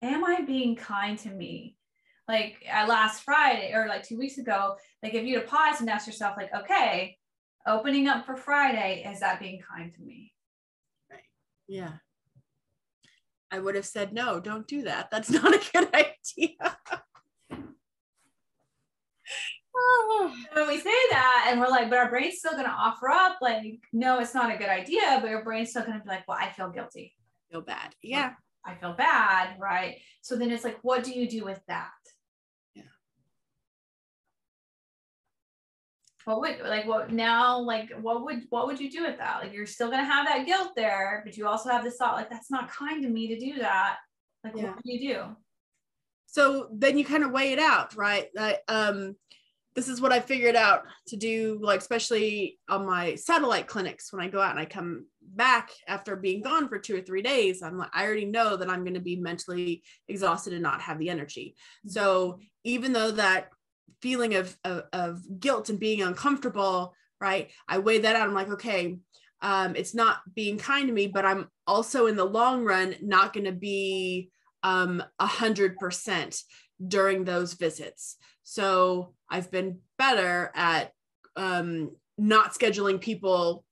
am 0.01 0.24
I 0.24 0.41
being 0.41 0.75
kind 0.75 1.17
to 1.20 1.29
me? 1.29 1.77
Like 2.27 2.63
uh, 2.72 2.86
last 2.88 3.24
Friday 3.24 3.74
or 3.74 3.88
like 3.88 4.03
two 4.03 4.17
weeks 4.17 4.38
ago, 4.38 4.77
like 5.03 5.13
if 5.13 5.25
you 5.25 5.39
to 5.39 5.46
pause 5.46 5.81
and 5.81 5.89
ask 5.89 6.08
yourself, 6.08 6.38
like, 6.38 6.53
okay, 6.55 7.17
opening 7.67 8.08
up 8.08 8.25
for 8.25 8.36
Friday, 8.36 9.03
is 9.05 9.20
that 9.20 9.39
being 9.39 9.62
kind 9.62 9.93
to 9.93 10.01
me? 10.01 10.34
Right. 11.10 11.20
Yeah. 11.67 11.93
I 13.51 13.60
would 13.60 13.75
have 13.75 13.86
said, 13.86 14.13
no, 14.13 14.39
don't 14.39 14.67
do 14.67 14.84
that. 14.84 15.12
That's 15.12 15.29
not 15.29 15.53
a 15.53 15.72
good 15.74 15.93
idea. 15.93 16.77
when 20.53 20.67
we 20.67 20.77
say 20.77 20.93
that 21.12 21.48
and 21.50 21.60
we're 21.60 21.67
like, 21.67 21.89
but 21.89 21.98
our 21.98 22.10
brain's 22.10 22.38
still 22.38 22.51
going 22.51 22.65
to 22.65 22.72
offer 22.72 23.10
up, 23.10 23.38
like, 23.41 23.79
no, 23.91 24.20
it's 24.20 24.34
not 24.34 24.53
a 24.53 24.58
good 24.58 24.70
idea, 24.70 25.20
but 25.22 25.29
your 25.29 25.43
brain's 25.43 25.72
still 25.72 25.84
going 25.84 25.98
to 25.98 26.03
be 26.03 26.10
like, 26.10 26.27
well, 26.27 26.38
I 26.39 26.50
feel 26.50 26.70
guilty. 26.70 27.13
I 27.17 27.53
feel 27.53 27.62
bad. 27.62 27.96
Yeah. 28.01 28.34
I 28.65 28.75
feel 28.75 28.94
bad, 28.94 29.58
right? 29.60 29.98
So 30.22 30.36
then 30.36 30.51
it's 30.51 30.63
like, 30.63 30.80
what 30.82 31.03
do 31.03 31.12
you 31.12 31.27
do 31.27 31.44
with 31.44 31.60
that? 31.68 31.89
Yeah. 32.75 32.84
What 36.25 36.41
would 36.41 36.60
like 36.62 36.86
what 36.86 37.12
now 37.12 37.60
like 37.60 37.91
what 38.01 38.24
would 38.24 38.44
what 38.50 38.68
would 38.68 38.80
you 38.80 38.91
do 38.91 39.03
with 39.03 39.18
that? 39.18 39.39
Like 39.41 39.53
you're 39.53 39.65
still 39.65 39.89
gonna 39.89 40.06
have 40.06 40.27
that 40.27 40.46
guilt 40.46 40.74
there, 40.75 41.22
but 41.25 41.38
you 41.38 41.48
also 41.48 41.70
have 41.70 41.84
this 41.84 41.98
thought 41.98 42.15
like 42.15 42.30
that's 42.30 42.51
not 42.51 42.70
kind 42.70 43.01
to 43.03 43.10
me 43.10 43.27
to 43.30 43.39
do 43.39 43.60
that. 43.60 43.98
Like 44.44 44.53
yeah. 44.56 44.72
what 44.72 44.84
do 44.84 44.91
you 44.91 45.13
do? 45.13 45.24
So 46.27 46.70
then 46.72 46.98
you 46.98 47.03
kind 47.03 47.24
of 47.24 47.32
weigh 47.32 47.53
it 47.53 47.60
out, 47.60 47.96
right? 47.96 48.27
Like 48.36 48.62
um 48.68 49.15
this 49.75 49.88
is 49.88 50.01
what 50.01 50.12
I 50.12 50.20
figured 50.20 50.56
out 50.56 50.84
to 51.08 51.16
do, 51.16 51.60
like 51.62 51.80
especially 51.80 52.60
on 52.68 52.86
my 52.86 53.16
satellite 53.16 53.68
clinics 53.68 54.12
when 54.12 54.22
I 54.22 54.30
go 54.30 54.42
out 54.42 54.51
and 54.51 54.60
I 54.60 54.66
come 54.66 55.06
back 55.22 55.72
after 55.88 56.16
being 56.16 56.42
gone 56.42 56.68
for 56.68 56.78
two 56.78 56.98
or 56.98 57.01
three 57.01 57.22
days. 57.22 57.62
I'm 57.62 57.78
like, 57.78 57.90
I 57.94 58.06
already 58.06 58.25
know 58.25 58.58
that 58.58 58.70
I'm 58.70 58.84
going 58.84 58.96
to 58.96 59.00
be 59.00 59.16
mentally 59.16 59.84
exhausted 60.10 60.54
and 60.54 60.62
not 60.62 60.82
have 60.82 61.00
the 61.00 61.10
energy. 61.10 61.56
So 61.88 62.40
even 62.63 62.92
though 62.92 63.12
that 63.12 63.50
feeling 64.01 64.36
of, 64.36 64.58
of, 64.66 64.84
of 64.92 65.40
guilt 65.40 65.70
and 65.70 65.80
being 65.80 66.01
uncomfortable, 66.01 66.94
right? 67.22 67.51
I 67.68 67.78
weigh 67.78 68.00
that 68.00 68.16
out. 68.16 68.28
I'm 68.28 68.34
like, 68.34 68.50
okay, 68.50 68.98
um, 69.42 69.75
it's 69.75 69.96
not 69.96 70.18
being 70.36 70.58
kind 70.58 70.88
to 70.88 70.94
me, 70.94 71.08
but 71.08 71.25
I'm 71.25 71.48
also 71.66 72.08
in 72.08 72.16
the 72.16 72.25
long 72.25 72.66
run 72.66 72.96
not 73.01 73.34
going 73.34 73.46
to 73.46 73.51
be 73.51 74.32
um, 74.63 75.04
a 75.20 75.25
hundred 75.25 75.78
percent 75.78 76.42
during 76.86 77.24
those 77.24 77.54
visits. 77.54 78.18
So 78.44 79.13
I've 79.32 79.50
been 79.50 79.80
better 79.98 80.52
at 80.54 80.92
um, 81.36 81.96
not 82.18 82.54
scheduling 82.54 83.02
people 83.02 83.66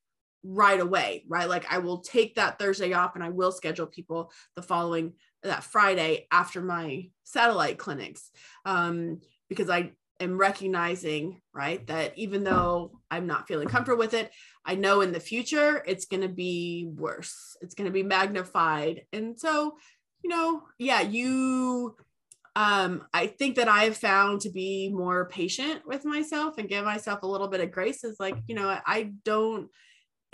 right 0.43 0.79
away, 0.79 1.25
right? 1.27 1.49
Like 1.49 1.71
I 1.71 1.79
will 1.79 1.99
take 1.99 2.35
that 2.35 2.57
Thursday 2.57 2.93
off 2.93 3.15
and 3.15 3.23
I 3.23 3.29
will 3.29 3.51
schedule 3.51 3.85
people 3.85 4.31
the 4.55 4.61
following 4.61 5.13
that 5.43 5.63
Friday 5.63 6.27
after 6.31 6.61
my 6.61 7.09
satellite 7.23 7.77
clinics 7.77 8.31
um, 8.65 9.19
because 9.49 9.69
I 9.69 9.91
am 10.19 10.37
recognizing, 10.37 11.41
right, 11.53 11.85
that 11.87 12.17
even 12.17 12.43
though 12.43 12.99
I'm 13.11 13.27
not 13.27 13.47
feeling 13.47 13.67
comfortable 13.67 13.99
with 13.99 14.13
it, 14.13 14.31
I 14.65 14.75
know 14.75 15.01
in 15.01 15.11
the 15.11 15.19
future 15.19 15.83
it's 15.85 16.05
going 16.05 16.21
to 16.21 16.29
be 16.29 16.89
worse. 16.93 17.57
It's 17.61 17.75
going 17.75 17.85
to 17.87 17.93
be 17.93 18.03
magnified. 18.03 19.03
And 19.13 19.39
so, 19.39 19.77
you 20.23 20.29
know, 20.29 20.63
yeah, 20.77 21.01
you 21.01 21.95
um, 22.59 23.05
I 23.13 23.27
think 23.27 23.55
that 23.55 23.69
I've 23.69 23.95
found 23.95 24.41
to 24.41 24.49
be 24.49 24.89
more 24.93 25.29
patient 25.29 25.83
with 25.85 26.03
myself 26.03 26.57
and 26.57 26.67
give 26.67 26.83
myself 26.83 27.23
a 27.23 27.27
little 27.27 27.47
bit 27.47 27.61
of 27.61 27.71
grace 27.71 28.03
is 28.03 28.17
like, 28.19 28.35
you 28.47 28.55
know, 28.55 28.77
I 28.85 29.13
don't, 29.23 29.69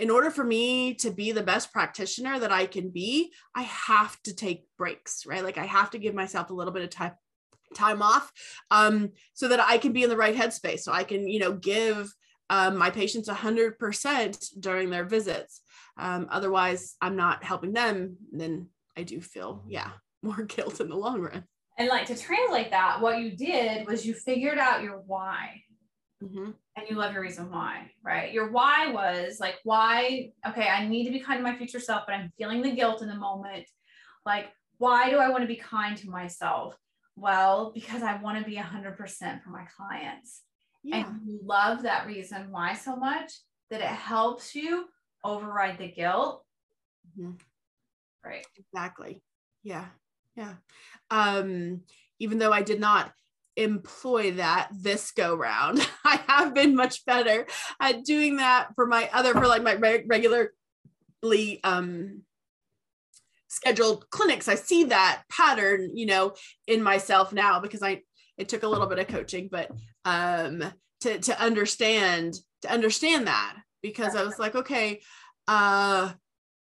in 0.00 0.10
order 0.10 0.32
for 0.32 0.42
me 0.42 0.94
to 0.94 1.12
be 1.12 1.30
the 1.30 1.44
best 1.44 1.72
practitioner 1.72 2.36
that 2.40 2.50
I 2.50 2.66
can 2.66 2.90
be, 2.90 3.32
I 3.54 3.62
have 3.62 4.20
to 4.24 4.34
take 4.34 4.66
breaks, 4.76 5.24
right? 5.24 5.44
Like 5.44 5.56
I 5.56 5.66
have 5.66 5.92
to 5.92 6.00
give 6.00 6.16
myself 6.16 6.50
a 6.50 6.52
little 6.52 6.72
bit 6.72 6.82
of 6.82 6.90
time 6.90 7.12
time 7.76 8.02
off 8.02 8.32
um, 8.72 9.12
so 9.32 9.46
that 9.46 9.60
I 9.60 9.78
can 9.78 9.92
be 9.92 10.02
in 10.02 10.10
the 10.10 10.16
right 10.16 10.34
headspace. 10.34 10.80
So 10.80 10.92
I 10.92 11.04
can, 11.04 11.28
you 11.28 11.38
know, 11.38 11.52
give 11.52 12.12
um, 12.50 12.76
my 12.76 12.90
patients 12.90 13.28
100% 13.28 14.60
during 14.60 14.90
their 14.90 15.04
visits. 15.04 15.60
Um, 15.96 16.26
otherwise, 16.28 16.96
I'm 17.00 17.14
not 17.14 17.44
helping 17.44 17.72
them. 17.72 18.16
Then 18.32 18.70
I 18.96 19.04
do 19.04 19.20
feel, 19.20 19.62
yeah, 19.68 19.90
more 20.22 20.42
guilt 20.42 20.80
in 20.80 20.88
the 20.88 20.96
long 20.96 21.20
run. 21.20 21.44
And 21.78 21.88
like 21.88 22.06
to 22.06 22.16
translate 22.16 22.70
that, 22.70 23.00
what 23.00 23.20
you 23.20 23.36
did 23.36 23.86
was 23.86 24.06
you 24.06 24.14
figured 24.14 24.58
out 24.58 24.82
your 24.82 25.02
why. 25.06 25.62
Mm-hmm. 26.22 26.52
And 26.76 26.88
you 26.88 26.96
love 26.96 27.12
your 27.12 27.22
reason 27.22 27.50
why, 27.50 27.90
right? 28.02 28.32
Your 28.32 28.50
why 28.50 28.90
was 28.90 29.38
like, 29.40 29.56
why, 29.64 30.32
okay, 30.46 30.68
I 30.68 30.86
need 30.86 31.04
to 31.04 31.10
be 31.10 31.20
kind 31.20 31.38
to 31.38 31.42
my 31.42 31.56
future 31.56 31.80
self, 31.80 32.04
but 32.06 32.14
I'm 32.14 32.32
feeling 32.38 32.62
the 32.62 32.72
guilt 32.72 33.02
in 33.02 33.08
the 33.08 33.14
moment. 33.14 33.66
Like, 34.24 34.46
why 34.78 35.10
do 35.10 35.18
I 35.18 35.28
want 35.28 35.42
to 35.42 35.48
be 35.48 35.56
kind 35.56 35.96
to 35.98 36.10
myself? 36.10 36.74
Well, 37.16 37.72
because 37.74 38.02
I 38.02 38.20
want 38.20 38.38
to 38.38 38.44
be 38.44 38.56
100% 38.56 39.42
for 39.42 39.50
my 39.50 39.66
clients. 39.76 40.42
Yeah. 40.82 41.06
And 41.08 41.20
you 41.26 41.40
love 41.42 41.82
that 41.82 42.06
reason 42.06 42.50
why 42.50 42.74
so 42.74 42.96
much 42.96 43.32
that 43.70 43.80
it 43.80 43.86
helps 43.86 44.54
you 44.54 44.86
override 45.24 45.78
the 45.78 45.88
guilt. 45.88 46.44
Mm-hmm. 47.18 47.32
Right. 48.24 48.46
Exactly. 48.56 49.22
Yeah. 49.62 49.86
Yeah. 50.36 50.54
Um, 51.10 51.80
even 52.18 52.38
though 52.38 52.52
I 52.52 52.62
did 52.62 52.80
not 52.80 53.12
employ 53.56 54.32
that 54.32 54.68
this 54.72 55.10
go 55.10 55.34
round, 55.34 55.86
I 56.04 56.20
have 56.28 56.54
been 56.54 56.76
much 56.76 57.04
better 57.06 57.46
at 57.80 58.04
doing 58.04 58.36
that 58.36 58.68
for 58.74 58.86
my 58.86 59.08
other, 59.12 59.32
for 59.32 59.46
like 59.46 59.62
my 59.62 59.74
regularly 59.74 60.50
um, 61.64 62.22
scheduled 63.48 64.08
clinics. 64.10 64.48
I 64.48 64.54
see 64.54 64.84
that 64.84 65.22
pattern, 65.30 65.96
you 65.96 66.06
know, 66.06 66.34
in 66.66 66.82
myself 66.82 67.32
now 67.32 67.60
because 67.60 67.82
I, 67.82 68.02
it 68.36 68.48
took 68.48 68.62
a 68.62 68.68
little 68.68 68.86
bit 68.86 68.98
of 68.98 69.08
coaching, 69.08 69.48
but 69.50 69.70
um, 70.04 70.62
to, 71.00 71.18
to 71.18 71.40
understand, 71.40 72.34
to 72.62 72.70
understand 72.70 73.26
that 73.26 73.56
because 73.82 74.14
I 74.14 74.24
was 74.24 74.38
like, 74.38 74.54
okay, 74.54 75.00
uh, 75.48 76.12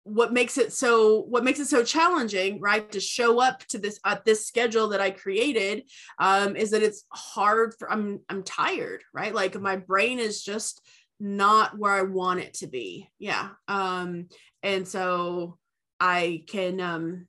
what 0.10 0.34
makes 0.34 0.58
it 0.58 0.74
so 0.74 1.22
what 1.22 1.44
makes 1.44 1.60
it 1.60 1.68
so 1.68 1.84
challenging 1.84 2.60
right 2.60 2.92
to 2.92 3.00
show 3.00 3.40
up 3.40 3.60
to 3.68 3.78
this 3.78 4.00
at 4.06 4.26
this 4.26 4.48
schedule 4.48 4.88
that 4.90 5.02
i 5.02 5.12
created 5.12 5.84
um 6.18 6.56
is 6.56 6.72
that 6.72 6.84
it's 6.84 7.06
hard 7.14 7.74
for 7.78 7.92
i'm 7.92 8.20
i'm 8.30 8.44
tired 8.44 9.04
right 9.14 9.34
like 9.34 9.60
my 9.60 9.76
brain 9.76 10.20
is 10.20 10.44
just 10.44 10.82
not 11.20 11.78
where 11.78 11.94
i 11.94 12.02
want 12.02 12.40
it 12.40 12.54
to 12.54 12.68
be 12.68 13.10
yeah 13.20 13.50
um 13.68 14.28
and 14.64 14.88
so 14.88 15.58
i 16.00 16.44
can 16.48 16.80
um 16.80 17.28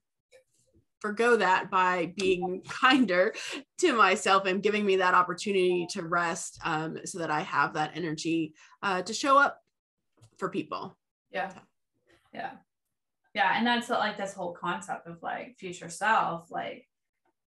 forgo 1.01 1.37
that 1.37 1.71
by 1.71 2.13
being 2.17 2.63
kinder 2.69 3.35
to 3.79 3.93
myself 3.93 4.47
and 4.47 4.63
giving 4.63 4.85
me 4.85 4.97
that 4.97 5.15
opportunity 5.15 5.87
to 5.91 6.03
rest 6.03 6.59
um, 6.65 6.99
so 7.05 7.19
that 7.19 7.31
I 7.31 7.41
have 7.41 7.75
that 7.75 7.93
energy 7.95 8.55
uh, 8.83 9.03
to 9.03 9.15
show 9.15 9.39
up 9.39 9.59
for 10.39 10.51
people. 10.51 10.97
Yeah. 11.33 11.53
Yeah. 12.33 12.53
Yeah. 13.35 13.55
And 13.57 13.67
that's 13.67 13.89
like 13.89 14.17
this 14.17 14.35
whole 14.35 14.53
concept 14.53 15.07
of 15.07 15.23
like 15.23 15.57
future 15.59 15.89
self. 15.89 16.51
Like, 16.51 16.87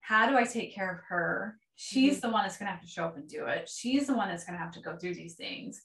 how 0.01 0.27
do 0.27 0.37
I 0.37 0.43
take 0.43 0.73
care 0.73 0.91
of 0.91 0.99
her? 1.09 1.57
She's 1.75 2.17
mm-hmm. 2.17 2.27
the 2.27 2.33
one 2.33 2.43
that's 2.43 2.57
going 2.57 2.67
to 2.67 2.71
have 2.71 2.81
to 2.81 2.87
show 2.87 3.05
up 3.05 3.15
and 3.15 3.29
do 3.29 3.45
it. 3.45 3.69
She's 3.73 4.07
the 4.07 4.15
one 4.15 4.29
that's 4.29 4.43
going 4.43 4.57
to 4.57 4.63
have 4.63 4.73
to 4.73 4.81
go 4.81 4.97
through 4.97 5.15
these 5.15 5.35
things. 5.35 5.81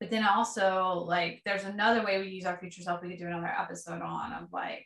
But 0.00 0.10
then 0.10 0.24
also, 0.24 1.04
like, 1.06 1.40
there's 1.44 1.64
another 1.64 2.04
way 2.04 2.20
we 2.20 2.28
use 2.28 2.44
our 2.44 2.58
future 2.58 2.82
self. 2.82 3.02
We 3.02 3.10
could 3.10 3.18
do 3.18 3.26
another 3.26 3.46
episode 3.46 4.02
on 4.02 4.32
of 4.32 4.52
like, 4.52 4.84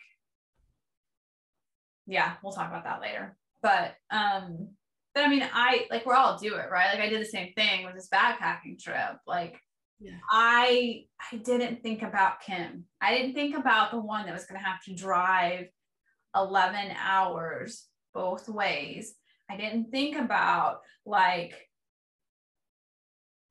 yeah, 2.07 2.35
we'll 2.43 2.52
talk 2.52 2.69
about 2.69 2.85
that 2.85 3.00
later. 3.00 3.37
But 3.62 3.95
um, 4.11 4.69
but 5.14 5.25
I 5.25 5.29
mean, 5.29 5.49
I 5.52 5.87
like 5.90 6.07
we're 6.07 6.14
all 6.14 6.38
do 6.38 6.55
it, 6.57 6.71
right? 6.71 6.95
Like 6.95 7.05
I 7.05 7.09
did 7.09 7.21
the 7.21 7.26
same 7.26 7.52
thing 7.55 7.85
with 7.85 7.95
this 7.95 8.09
backpacking 8.12 8.83
trip. 8.83 9.17
Like 9.26 9.61
I 10.30 11.04
I 11.33 11.37
didn't 11.37 11.83
think 11.83 12.02
about 12.02 12.40
Kim. 12.40 12.85
I 13.00 13.16
didn't 13.16 13.35
think 13.35 13.57
about 13.57 13.90
the 13.90 14.00
one 14.00 14.26
that 14.26 14.35
was 14.35 14.47
gonna 14.47 14.64
have 14.64 14.83
to 14.85 14.95
drive 14.95 15.66
11 16.35 16.92
hours 16.99 17.87
both 18.14 18.49
ways. 18.49 19.14
I 19.50 19.57
didn't 19.57 19.90
think 19.90 20.16
about 20.16 20.80
like 21.04 21.69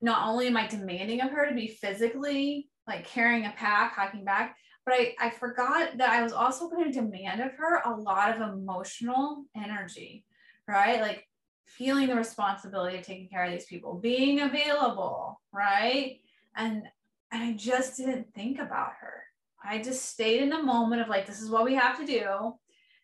not 0.01 0.27
only 0.27 0.48
am 0.48 0.58
I 0.58 0.68
demanding 0.68 1.22
of 1.22 1.32
her 1.32 1.48
to 1.48 1.56
be 1.56 1.68
physically 1.68 2.70
like 2.88 3.06
carrying 3.06 3.46
a 3.46 3.53
pack, 3.56 3.96
hiking 3.96 4.24
back, 4.24 4.56
but 4.86 4.96
I, 4.96 5.15
I 5.20 5.29
forgot 5.29 5.98
that 5.98 6.10
I 6.10 6.24
was 6.24 6.32
also 6.32 6.70
going 6.70 6.91
to 6.91 6.91
demand 6.91 7.41
of 7.41 7.51
her 7.53 7.82
a 7.86 7.96
lot 7.96 8.36
of 8.36 8.41
emotional 8.41 9.46
energy, 9.56 10.25
right? 10.68 11.01
Like 11.01 11.27
feeling 11.68 12.08
the 12.08 12.15
responsibility 12.15 12.98
of 12.98 13.06
taking 13.06 13.29
care 13.29 13.44
of 13.44 13.51
these 13.51 13.65
people, 13.65 13.96
being 13.96 14.41
available, 14.41 15.39
right? 15.53 16.20
And 16.56 16.84
and 17.32 17.44
I 17.44 17.53
just 17.53 17.98
didn't 17.98 18.34
think 18.34 18.60
about 18.60 18.91
her. 19.01 19.24
I 19.63 19.82
just 19.82 20.06
stayed 20.06 20.41
in 20.41 20.50
the 20.50 20.63
moment 20.63 21.01
of 21.01 21.10
like, 21.10 21.27
this 21.27 21.41
is 21.41 21.50
what 21.50 21.65
we 21.65 21.75
have 21.75 22.00
to 22.00 22.06
do, 22.06 22.53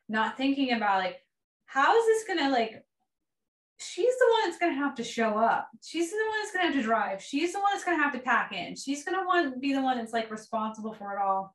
not 0.09 0.37
thinking 0.37 0.73
about 0.73 0.99
like, 0.99 1.17
how 1.65 1.95
is 1.95 2.05
this 2.05 2.27
gonna 2.27 2.51
like 2.51 2.83
she's 3.77 4.15
the 4.17 4.27
one 4.31 4.49
that's 4.49 4.57
to 4.57 4.71
have 4.71 4.95
to 4.95 5.03
show 5.03 5.37
up. 5.37 5.67
She's 5.83 6.09
the 6.09 6.15
one 6.15 6.39
that's 6.41 6.53
to 6.53 6.59
have 6.59 6.73
to 6.73 6.81
drive. 6.81 7.21
She's 7.21 7.51
the 7.51 7.59
one 7.59 7.73
that's 7.73 7.83
to 7.83 8.03
have 8.03 8.13
to 8.13 8.19
pack 8.19 8.53
in. 8.53 8.75
She's 8.75 9.03
to 9.03 9.11
want 9.11 9.53
to 9.53 9.59
be 9.59 9.73
the 9.73 9.81
one 9.81 9.97
that's 9.97 10.13
like 10.13 10.31
responsible 10.31 10.93
for 10.93 11.13
it 11.13 11.21
all 11.21 11.53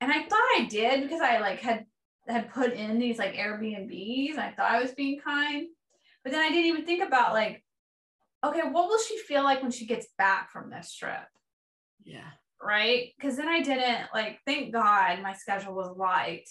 and 0.00 0.12
I 0.12 0.22
thought 0.22 0.38
I 0.56 0.66
did 0.68 1.02
because 1.02 1.20
I 1.20 1.38
like 1.38 1.60
had 1.60 1.86
had 2.28 2.52
put 2.52 2.72
in 2.72 2.98
these 2.98 3.18
like 3.18 3.34
Airbnbs. 3.34 4.36
I 4.38 4.52
thought 4.52 4.70
I 4.70 4.82
was 4.82 4.92
being 4.92 5.20
kind, 5.20 5.68
but 6.22 6.32
then 6.32 6.42
I 6.42 6.48
didn't 6.48 6.66
even 6.66 6.84
think 6.84 7.06
about 7.06 7.32
like, 7.32 7.62
okay, 8.48 8.68
what 8.68 8.88
will 8.88 8.98
she 8.98 9.18
feel 9.18 9.42
like 9.42 9.62
when 9.62 9.70
she 9.70 9.86
gets 9.86 10.06
back 10.18 10.50
from 10.50 10.70
this 10.70 10.94
trip? 10.94 11.26
Yeah. 12.04 12.30
Right. 12.62 13.12
Because 13.16 13.36
then 13.36 13.48
I 13.48 13.60
didn't 13.60 14.08
like. 14.14 14.40
Thank 14.46 14.72
God 14.72 15.22
my 15.22 15.34
schedule 15.34 15.74
was 15.74 15.96
light, 15.96 16.48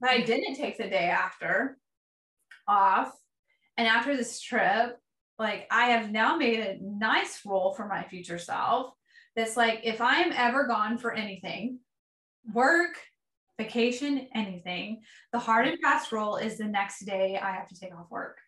but 0.00 0.10
I 0.10 0.20
didn't 0.20 0.56
take 0.56 0.76
the 0.76 0.84
day 0.84 1.08
after 1.08 1.78
off. 2.68 3.12
And 3.76 3.88
after 3.88 4.16
this 4.16 4.40
trip, 4.40 4.98
like 5.38 5.66
I 5.70 5.86
have 5.86 6.10
now 6.10 6.36
made 6.36 6.60
a 6.60 6.78
nice 6.80 7.40
role 7.44 7.72
for 7.72 7.88
my 7.88 8.04
future 8.04 8.38
self. 8.38 8.92
That's 9.36 9.56
like 9.56 9.80
if 9.84 10.00
I'm 10.00 10.32
ever 10.32 10.66
gone 10.66 10.98
for 10.98 11.12
anything, 11.12 11.80
work, 12.52 12.96
vacation, 13.58 14.28
anything. 14.34 15.02
The 15.32 15.38
hard 15.38 15.66
and 15.66 15.78
fast 15.80 16.12
rule 16.12 16.36
is 16.36 16.58
the 16.58 16.64
next 16.64 17.04
day 17.04 17.38
I 17.38 17.52
have 17.52 17.68
to 17.68 17.78
take 17.78 17.94
off 17.94 18.10
work. 18.10 18.38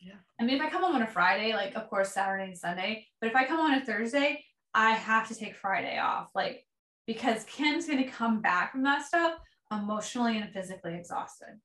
Yeah. 0.00 0.14
I 0.40 0.44
mean, 0.44 0.56
if 0.56 0.62
I 0.62 0.70
come 0.70 0.82
home 0.82 0.94
on 0.94 1.02
a 1.02 1.06
Friday, 1.06 1.52
like 1.52 1.74
of 1.74 1.88
course 1.88 2.12
Saturday 2.12 2.44
and 2.44 2.58
Sunday, 2.58 3.06
but 3.20 3.30
if 3.30 3.36
I 3.36 3.46
come 3.46 3.60
on 3.60 3.74
a 3.74 3.84
Thursday, 3.84 4.44
I 4.74 4.92
have 4.92 5.28
to 5.28 5.34
take 5.34 5.56
Friday 5.56 5.98
off, 5.98 6.30
like 6.34 6.64
because 7.06 7.44
Kim's 7.44 7.86
going 7.86 8.02
to 8.04 8.10
come 8.10 8.40
back 8.40 8.72
from 8.72 8.82
that 8.84 9.04
stuff 9.04 9.34
emotionally 9.72 10.38
and 10.38 10.52
physically 10.52 10.94
exhausted. 10.94 11.58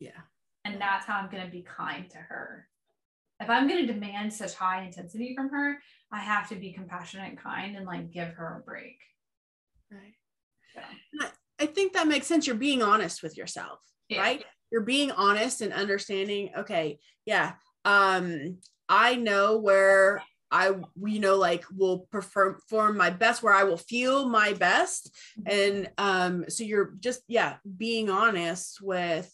Yeah. 0.00 0.20
And 0.64 0.80
that's 0.80 1.06
how 1.06 1.16
I'm 1.16 1.30
going 1.30 1.44
to 1.44 1.50
be 1.50 1.62
kind 1.62 2.10
to 2.10 2.18
her. 2.18 2.68
If 3.40 3.48
I'm 3.48 3.68
going 3.68 3.86
to 3.86 3.92
demand 3.92 4.32
such 4.32 4.54
high 4.54 4.84
intensity 4.84 5.34
from 5.34 5.48
her, 5.50 5.78
I 6.12 6.18
have 6.18 6.48
to 6.50 6.56
be 6.56 6.72
compassionate 6.72 7.28
and 7.28 7.38
kind 7.38 7.76
and 7.76 7.86
like 7.86 8.12
give 8.12 8.28
her 8.34 8.60
a 8.60 8.64
break. 8.64 8.98
Right. 9.90 10.14
Yeah. 10.74 11.28
I 11.58 11.66
think 11.66 11.92
that 11.92 12.06
makes 12.08 12.26
sense. 12.26 12.46
You're 12.46 12.56
being 12.56 12.82
honest 12.82 13.22
with 13.22 13.36
yourself, 13.36 13.80
yeah. 14.08 14.20
right? 14.20 14.44
You're 14.72 14.80
being 14.80 15.12
honest 15.12 15.60
and 15.60 15.72
understanding, 15.72 16.50
okay, 16.56 16.98
yeah, 17.26 17.52
um, 17.84 18.58
I 18.88 19.16
know 19.16 19.58
where 19.58 20.22
I, 20.50 20.72
you 21.02 21.20
know, 21.20 21.36
like 21.36 21.64
will 21.74 22.00
perform 22.10 22.56
form 22.68 22.96
my 22.96 23.10
best, 23.10 23.42
where 23.42 23.54
I 23.54 23.64
will 23.64 23.78
feel 23.78 24.28
my 24.28 24.52
best. 24.54 25.14
And 25.46 25.90
um, 25.98 26.44
so 26.48 26.64
you're 26.64 26.94
just, 27.00 27.22
yeah, 27.28 27.56
being 27.76 28.10
honest 28.10 28.80
with 28.82 29.32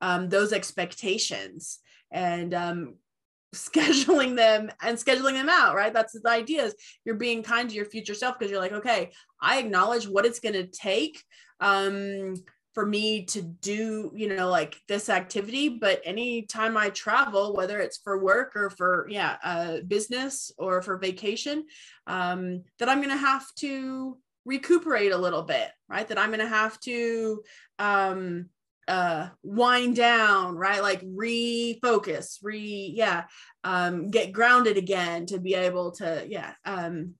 um, 0.00 0.28
those 0.28 0.52
expectations 0.52 1.78
and 2.10 2.54
um, 2.54 2.94
scheduling 3.54 4.36
them 4.36 4.70
and 4.82 4.98
scheduling 4.98 5.32
them 5.32 5.48
out 5.48 5.74
right 5.74 5.94
that's 5.94 6.12
the 6.12 6.28
idea 6.28 6.64
is 6.64 6.74
you're 7.06 7.14
being 7.14 7.42
kind 7.42 7.70
to 7.70 7.74
your 7.74 7.86
future 7.86 8.12
self 8.12 8.38
because 8.38 8.50
you're 8.50 8.60
like 8.60 8.72
okay 8.72 9.10
i 9.40 9.58
acknowledge 9.58 10.06
what 10.06 10.26
it's 10.26 10.38
going 10.38 10.52
to 10.52 10.66
take 10.66 11.24
um 11.60 12.34
for 12.74 12.86
me 12.86 13.24
to 13.24 13.42
do 13.42 14.12
you 14.14 14.28
know 14.34 14.48
like 14.48 14.76
this 14.88 15.08
activity 15.08 15.68
but 15.68 16.00
anytime 16.04 16.76
i 16.76 16.90
travel 16.90 17.54
whether 17.54 17.80
it's 17.80 17.98
for 17.98 18.22
work 18.22 18.52
or 18.54 18.70
for 18.70 19.06
yeah 19.10 19.36
uh, 19.42 19.78
business 19.86 20.52
or 20.58 20.82
for 20.82 20.96
vacation 20.98 21.64
um 22.06 22.62
that 22.78 22.88
i'm 22.88 22.98
going 22.98 23.08
to 23.08 23.16
have 23.16 23.46
to 23.56 24.16
recuperate 24.48 25.12
a 25.12 25.16
little 25.16 25.42
bit 25.42 25.70
right? 25.88 26.08
That 26.08 26.18
i'm 26.18 26.30
going 26.30 26.40
to 26.40 26.46
have 26.46 26.80
to 26.80 27.42
um 27.78 28.46
uh 28.88 29.28
wind 29.42 29.96
down 29.96 30.56
right? 30.56 30.82
Like 30.82 31.02
refocus 31.02 32.38
re 32.42 32.92
yeah 32.96 33.24
um 33.62 34.10
get 34.10 34.32
grounded 34.32 34.78
again 34.78 35.26
to 35.26 35.38
be 35.38 35.54
able 35.54 35.92
to 35.92 36.24
yeah 36.26 36.54
um 36.64 37.14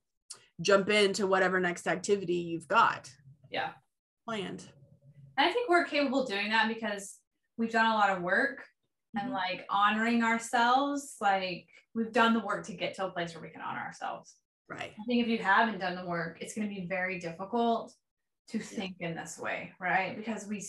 jump 0.60 0.88
into 0.88 1.26
whatever 1.26 1.60
next 1.60 1.86
activity 1.86 2.36
you've 2.36 2.66
got 2.66 3.10
yeah. 3.50 3.70
planned 4.26 4.64
and 5.38 5.48
i 5.48 5.52
think 5.52 5.68
we're 5.70 5.84
capable 5.84 6.22
of 6.22 6.28
doing 6.28 6.50
that 6.50 6.68
because 6.68 7.16
we've 7.56 7.72
done 7.72 7.90
a 7.90 7.94
lot 7.94 8.10
of 8.10 8.22
work 8.22 8.58
mm-hmm. 9.16 9.24
and 9.26 9.32
like 9.32 9.64
honoring 9.70 10.22
ourselves 10.22 11.16
like 11.20 11.66
we've 11.94 12.12
done 12.12 12.34
the 12.34 12.40
work 12.40 12.66
to 12.66 12.74
get 12.74 12.94
to 12.94 13.06
a 13.06 13.10
place 13.10 13.34
where 13.34 13.42
we 13.42 13.48
can 13.48 13.62
honor 13.62 13.80
ourselves 13.80 14.34
right 14.68 14.92
i 15.00 15.04
think 15.06 15.22
if 15.22 15.28
you 15.28 15.38
haven't 15.38 15.80
done 15.80 15.96
the 15.96 16.04
work 16.04 16.38
it's 16.40 16.54
going 16.54 16.68
to 16.68 16.74
be 16.74 16.86
very 16.86 17.18
difficult 17.18 17.92
to 18.48 18.58
think 18.58 18.96
in 19.00 19.14
this 19.14 19.38
way 19.38 19.72
right 19.80 20.16
because 20.16 20.46
we 20.46 20.60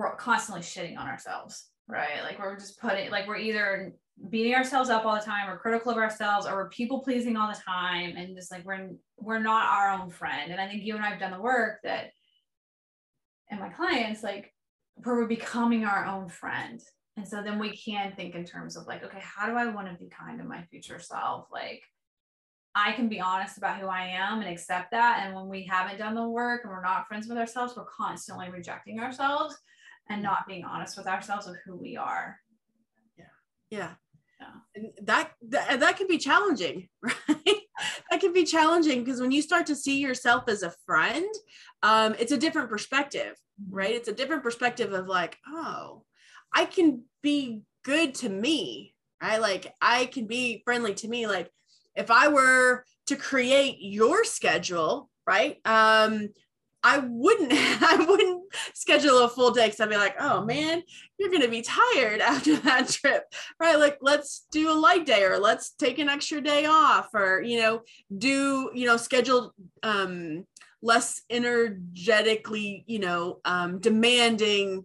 we're 0.00 0.16
constantly 0.16 0.62
shitting 0.62 0.98
on 0.98 1.06
ourselves, 1.06 1.68
right? 1.86 2.22
Like 2.24 2.38
we're 2.38 2.58
just 2.58 2.80
putting, 2.80 3.10
like 3.10 3.26
we're 3.26 3.36
either 3.36 3.92
beating 4.28 4.54
ourselves 4.54 4.90
up 4.90 5.04
all 5.04 5.14
the 5.14 5.20
time, 5.20 5.48
or 5.48 5.58
critical 5.58 5.92
of 5.92 5.98
ourselves, 5.98 6.46
or 6.46 6.54
we're 6.54 6.68
people 6.70 7.00
pleasing 7.00 7.36
all 7.36 7.48
the 7.48 7.60
time, 7.60 8.14
and 8.16 8.34
just 8.34 8.50
like 8.50 8.64
we're 8.64 8.90
we're 9.18 9.38
not 9.38 9.70
our 9.70 9.90
own 9.90 10.10
friend. 10.10 10.52
And 10.52 10.60
I 10.60 10.68
think 10.68 10.84
you 10.84 10.96
and 10.96 11.04
I 11.04 11.10
have 11.10 11.20
done 11.20 11.32
the 11.32 11.40
work 11.40 11.80
that, 11.84 12.10
and 13.50 13.60
my 13.60 13.68
clients, 13.68 14.22
like 14.22 14.52
we're 14.96 15.26
becoming 15.26 15.84
our 15.84 16.06
own 16.06 16.28
friend. 16.28 16.80
And 17.16 17.26
so 17.26 17.42
then 17.42 17.58
we 17.58 17.76
can 17.76 18.12
think 18.16 18.34
in 18.34 18.44
terms 18.44 18.76
of 18.76 18.86
like, 18.86 19.04
okay, 19.04 19.20
how 19.22 19.46
do 19.46 19.56
I 19.56 19.66
want 19.66 19.88
to 19.88 19.94
be 19.94 20.08
kind 20.08 20.38
to 20.38 20.44
my 20.44 20.62
future 20.70 20.98
self? 20.98 21.48
Like, 21.52 21.82
I 22.74 22.92
can 22.92 23.08
be 23.08 23.20
honest 23.20 23.58
about 23.58 23.78
who 23.78 23.88
I 23.88 24.06
am 24.06 24.40
and 24.40 24.48
accept 24.48 24.92
that. 24.92 25.22
And 25.24 25.34
when 25.34 25.48
we 25.48 25.64
haven't 25.64 25.98
done 25.98 26.14
the 26.14 26.28
work 26.28 26.62
and 26.62 26.72
we're 26.72 26.82
not 26.82 27.08
friends 27.08 27.26
with 27.26 27.36
ourselves, 27.36 27.74
we're 27.76 27.84
constantly 27.84 28.48
rejecting 28.48 29.00
ourselves 29.00 29.56
and 30.08 30.20
mm. 30.20 30.24
not 30.24 30.46
being 30.46 30.64
honest 30.64 30.96
with 30.96 31.08
ourselves 31.08 31.46
of 31.46 31.56
who 31.64 31.76
we 31.76 31.96
are. 31.96 32.38
Yeah. 33.18 33.24
Yeah. 33.70 33.90
Yeah. 34.40 34.46
And 34.76 35.06
that, 35.06 35.32
that 35.48 35.80
that 35.80 35.96
can 35.98 36.06
be 36.06 36.16
challenging, 36.16 36.88
right? 37.02 37.59
That 38.10 38.20
can 38.20 38.32
be 38.32 38.44
challenging 38.44 39.04
because 39.04 39.20
when 39.20 39.32
you 39.32 39.42
start 39.42 39.66
to 39.66 39.76
see 39.76 39.98
yourself 39.98 40.44
as 40.48 40.62
a 40.62 40.74
friend, 40.86 41.26
um, 41.82 42.14
it's 42.18 42.32
a 42.32 42.38
different 42.38 42.68
perspective, 42.68 43.36
mm-hmm. 43.62 43.74
right? 43.74 43.94
It's 43.94 44.08
a 44.08 44.14
different 44.14 44.42
perspective 44.42 44.92
of 44.92 45.06
like, 45.06 45.38
oh, 45.46 46.04
I 46.54 46.64
can 46.64 47.04
be 47.22 47.62
good 47.84 48.14
to 48.16 48.28
me, 48.28 48.94
right? 49.22 49.40
Like 49.40 49.74
I 49.80 50.06
can 50.06 50.26
be 50.26 50.62
friendly 50.64 50.94
to 50.94 51.08
me. 51.08 51.26
Like 51.26 51.50
if 51.94 52.10
I 52.10 52.28
were 52.28 52.84
to 53.06 53.16
create 53.16 53.78
your 53.80 54.24
schedule, 54.24 55.10
right? 55.26 55.58
Um, 55.64 56.30
I 56.82 56.98
wouldn't 56.98 57.52
I 57.54 58.04
wouldn't 58.08 58.42
schedule 58.74 59.20
a 59.20 59.28
full 59.28 59.50
day 59.50 59.66
because 59.66 59.80
I'd 59.80 59.90
be 59.90 59.96
like, 59.96 60.16
oh 60.20 60.44
man, 60.44 60.82
you're 61.18 61.30
gonna 61.30 61.48
be 61.48 61.62
tired 61.62 62.20
after 62.20 62.56
that 62.56 62.88
trip, 62.88 63.24
right? 63.60 63.78
Like 63.78 63.98
let's 64.00 64.46
do 64.50 64.70
a 64.70 64.74
light 64.74 65.06
day 65.06 65.24
or 65.24 65.38
let's 65.38 65.70
take 65.70 65.98
an 65.98 66.08
extra 66.08 66.40
day 66.40 66.66
off 66.66 67.08
or 67.14 67.42
you 67.42 67.60
know 67.60 67.82
do 68.16 68.70
you 68.74 68.86
know 68.86 68.96
schedule 68.96 69.54
um 69.82 70.46
less 70.82 71.22
energetically 71.28 72.84
you 72.86 72.98
know 72.98 73.38
um 73.44 73.78
demanding 73.80 74.84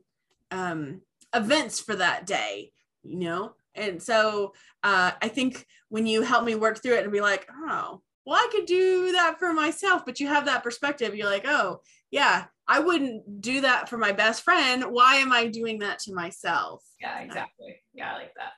um 0.51 1.01
events 1.35 1.79
for 1.79 1.95
that 1.95 2.25
day, 2.25 2.71
you 3.03 3.19
know. 3.19 3.53
And 3.75 4.01
so 4.01 4.53
uh, 4.83 5.11
I 5.21 5.27
think 5.27 5.65
when 5.89 6.07
you 6.07 6.21
help 6.21 6.45
me 6.45 6.55
work 6.55 6.81
through 6.81 6.95
it 6.95 7.03
and 7.03 7.11
be 7.11 7.21
like, 7.21 7.47
oh, 7.51 8.01
well, 8.25 8.39
I 8.39 8.49
could 8.51 8.65
do 8.65 9.11
that 9.13 9.37
for 9.39 9.53
myself, 9.53 10.03
but 10.05 10.19
you 10.19 10.27
have 10.27 10.45
that 10.45 10.63
perspective. 10.63 11.15
You're 11.15 11.29
like, 11.29 11.45
oh, 11.47 11.81
yeah, 12.09 12.45
I 12.67 12.79
wouldn't 12.79 13.41
do 13.41 13.61
that 13.61 13.89
for 13.89 13.97
my 13.97 14.11
best 14.11 14.43
friend. 14.43 14.85
Why 14.85 15.15
am 15.17 15.31
I 15.31 15.47
doing 15.47 15.79
that 15.79 15.99
to 15.99 16.13
myself? 16.13 16.83
Yeah, 16.99 17.19
exactly. 17.19 17.83
Yeah, 17.93 18.13
I 18.13 18.17
like 18.17 18.33
that. 18.35 18.53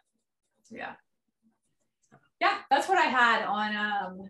Yeah. 0.71 0.93
Yeah, 2.39 2.57
that's 2.69 2.87
what 2.87 2.97
I 2.97 3.05
had 3.05 3.45
on 3.45 3.75
um 3.75 4.29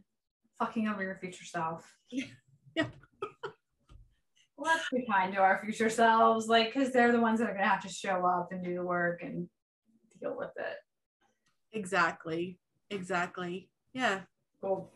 fucking 0.58 0.88
over 0.88 1.04
your 1.04 1.18
future 1.18 1.46
self. 1.46 1.94
Yeah. 2.10 2.24
yeah. 2.76 2.86
Let's 4.58 4.86
be 4.92 5.06
kind 5.12 5.34
to 5.34 5.40
our 5.40 5.62
future 5.64 5.90
selves, 5.90 6.48
like, 6.48 6.74
because 6.74 6.94
they're 6.94 7.12
the 7.12 7.20
ones 7.20 7.40
that 7.40 7.50
are 7.50 7.54
gonna 7.54 7.68
have 7.68 7.84
to 7.84 7.90
show 7.90 8.26
up 8.26 8.50
and 8.52 8.64
do 8.64 8.76
the 8.76 8.84
work 8.84 9.22
and 9.22 9.50
deal 10.22 10.36
with 10.38 10.52
it. 10.56 10.78
Exactly. 11.78 12.60
Exactly. 12.90 13.70
Yeah. 13.94 14.22
Cool. 14.62 14.92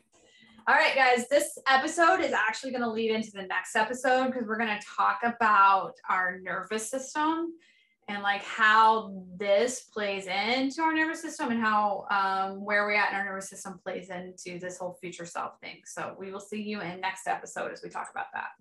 All 0.72 0.78
right, 0.78 0.96
guys, 0.96 1.28
this 1.28 1.58
episode 1.68 2.22
is 2.22 2.32
actually 2.32 2.72
going 2.72 2.84
to 2.84 2.90
lead 2.90 3.12
into 3.12 3.32
the 3.32 3.42
next 3.42 3.76
episode 3.76 4.28
because 4.28 4.48
we're 4.48 4.58
going 4.58 4.70
to 4.70 4.80
talk 4.96 5.20
about 5.22 5.96
our 6.10 6.40
nervous 6.42 6.90
system 6.90 7.52
and 8.08 8.24
like 8.24 8.42
how 8.42 9.22
this 9.36 9.82
plays 9.82 10.28
into 10.28 10.82
our 10.82 10.94
nervous 10.94 11.22
system 11.22 11.52
and 11.52 11.60
how 11.60 12.06
um, 12.10 12.64
where 12.64 12.86
we're 12.86 12.94
at 12.94 13.10
in 13.10 13.18
our 13.18 13.26
nervous 13.26 13.50
system 13.50 13.82
plays 13.84 14.10
into 14.10 14.60
this 14.60 14.78
whole 14.78 14.98
future 15.02 15.26
self 15.26 15.60
thing. 15.60 15.82
So 15.84 16.16
we 16.18 16.32
will 16.32 16.40
see 16.40 16.62
you 16.62 16.80
in 16.80 17.02
next 17.02 17.28
episode 17.28 17.74
as 17.74 17.84
we 17.84 17.90
talk 17.90 18.08
about 18.10 18.28
that. 18.34 18.52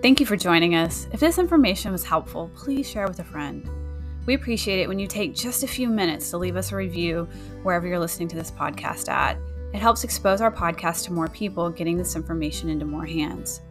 Thank 0.00 0.20
you 0.20 0.26
for 0.26 0.36
joining 0.36 0.76
us. 0.76 1.08
If 1.10 1.18
this 1.18 1.38
information 1.38 1.90
was 1.90 2.04
helpful, 2.04 2.52
please 2.54 2.88
share 2.88 3.08
with 3.08 3.18
a 3.18 3.24
friend. 3.24 3.68
We 4.26 4.34
appreciate 4.34 4.80
it 4.80 4.88
when 4.88 4.98
you 4.98 5.06
take 5.06 5.34
just 5.34 5.64
a 5.64 5.68
few 5.68 5.88
minutes 5.88 6.30
to 6.30 6.38
leave 6.38 6.56
us 6.56 6.70
a 6.70 6.76
review 6.76 7.28
wherever 7.62 7.86
you're 7.86 7.98
listening 7.98 8.28
to 8.28 8.36
this 8.36 8.50
podcast 8.50 9.08
at. 9.08 9.36
It 9.74 9.80
helps 9.80 10.04
expose 10.04 10.40
our 10.40 10.52
podcast 10.52 11.04
to 11.06 11.12
more 11.12 11.28
people, 11.28 11.70
getting 11.70 11.96
this 11.96 12.14
information 12.14 12.68
into 12.68 12.84
more 12.84 13.06
hands. 13.06 13.62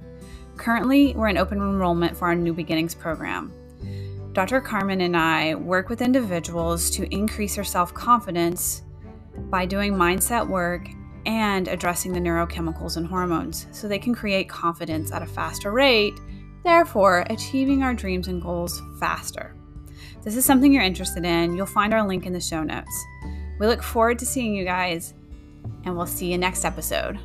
Currently, 0.57 1.13
we're 1.15 1.29
in 1.29 1.37
open 1.37 1.59
enrollment 1.59 2.17
for 2.17 2.25
our 2.25 2.35
New 2.35 2.53
Beginnings 2.53 2.95
program. 2.95 3.53
Dr. 4.33 4.61
Carmen 4.61 5.01
and 5.01 5.15
I 5.15 5.55
work 5.55 5.89
with 5.89 6.01
individuals 6.01 6.89
to 6.91 7.13
increase 7.13 7.55
their 7.55 7.63
self 7.63 7.93
confidence 7.93 8.81
by 9.49 9.65
doing 9.65 9.93
mindset 9.93 10.47
work 10.47 10.87
and 11.25 11.67
addressing 11.67 12.13
the 12.13 12.19
neurochemicals 12.19 12.97
and 12.97 13.05
hormones 13.05 13.67
so 13.71 13.87
they 13.87 13.99
can 13.99 14.15
create 14.15 14.49
confidence 14.49 15.11
at 15.11 15.21
a 15.21 15.25
faster 15.25 15.71
rate, 15.71 16.19
therefore, 16.63 17.25
achieving 17.29 17.83
our 17.83 17.93
dreams 17.93 18.27
and 18.27 18.41
goals 18.41 18.81
faster. 18.99 19.55
This 20.23 20.35
is 20.35 20.45
something 20.45 20.71
you're 20.71 20.83
interested 20.83 21.25
in, 21.25 21.55
you'll 21.55 21.65
find 21.65 21.93
our 21.93 22.07
link 22.07 22.25
in 22.25 22.33
the 22.33 22.39
show 22.39 22.61
notes. 22.63 23.05
We 23.59 23.65
look 23.67 23.81
forward 23.81 24.19
to 24.19 24.25
seeing 24.25 24.53
you 24.53 24.63
guys, 24.63 25.13
and 25.83 25.97
we'll 25.97 26.05
see 26.05 26.31
you 26.31 26.37
next 26.37 26.63
episode. 26.63 27.19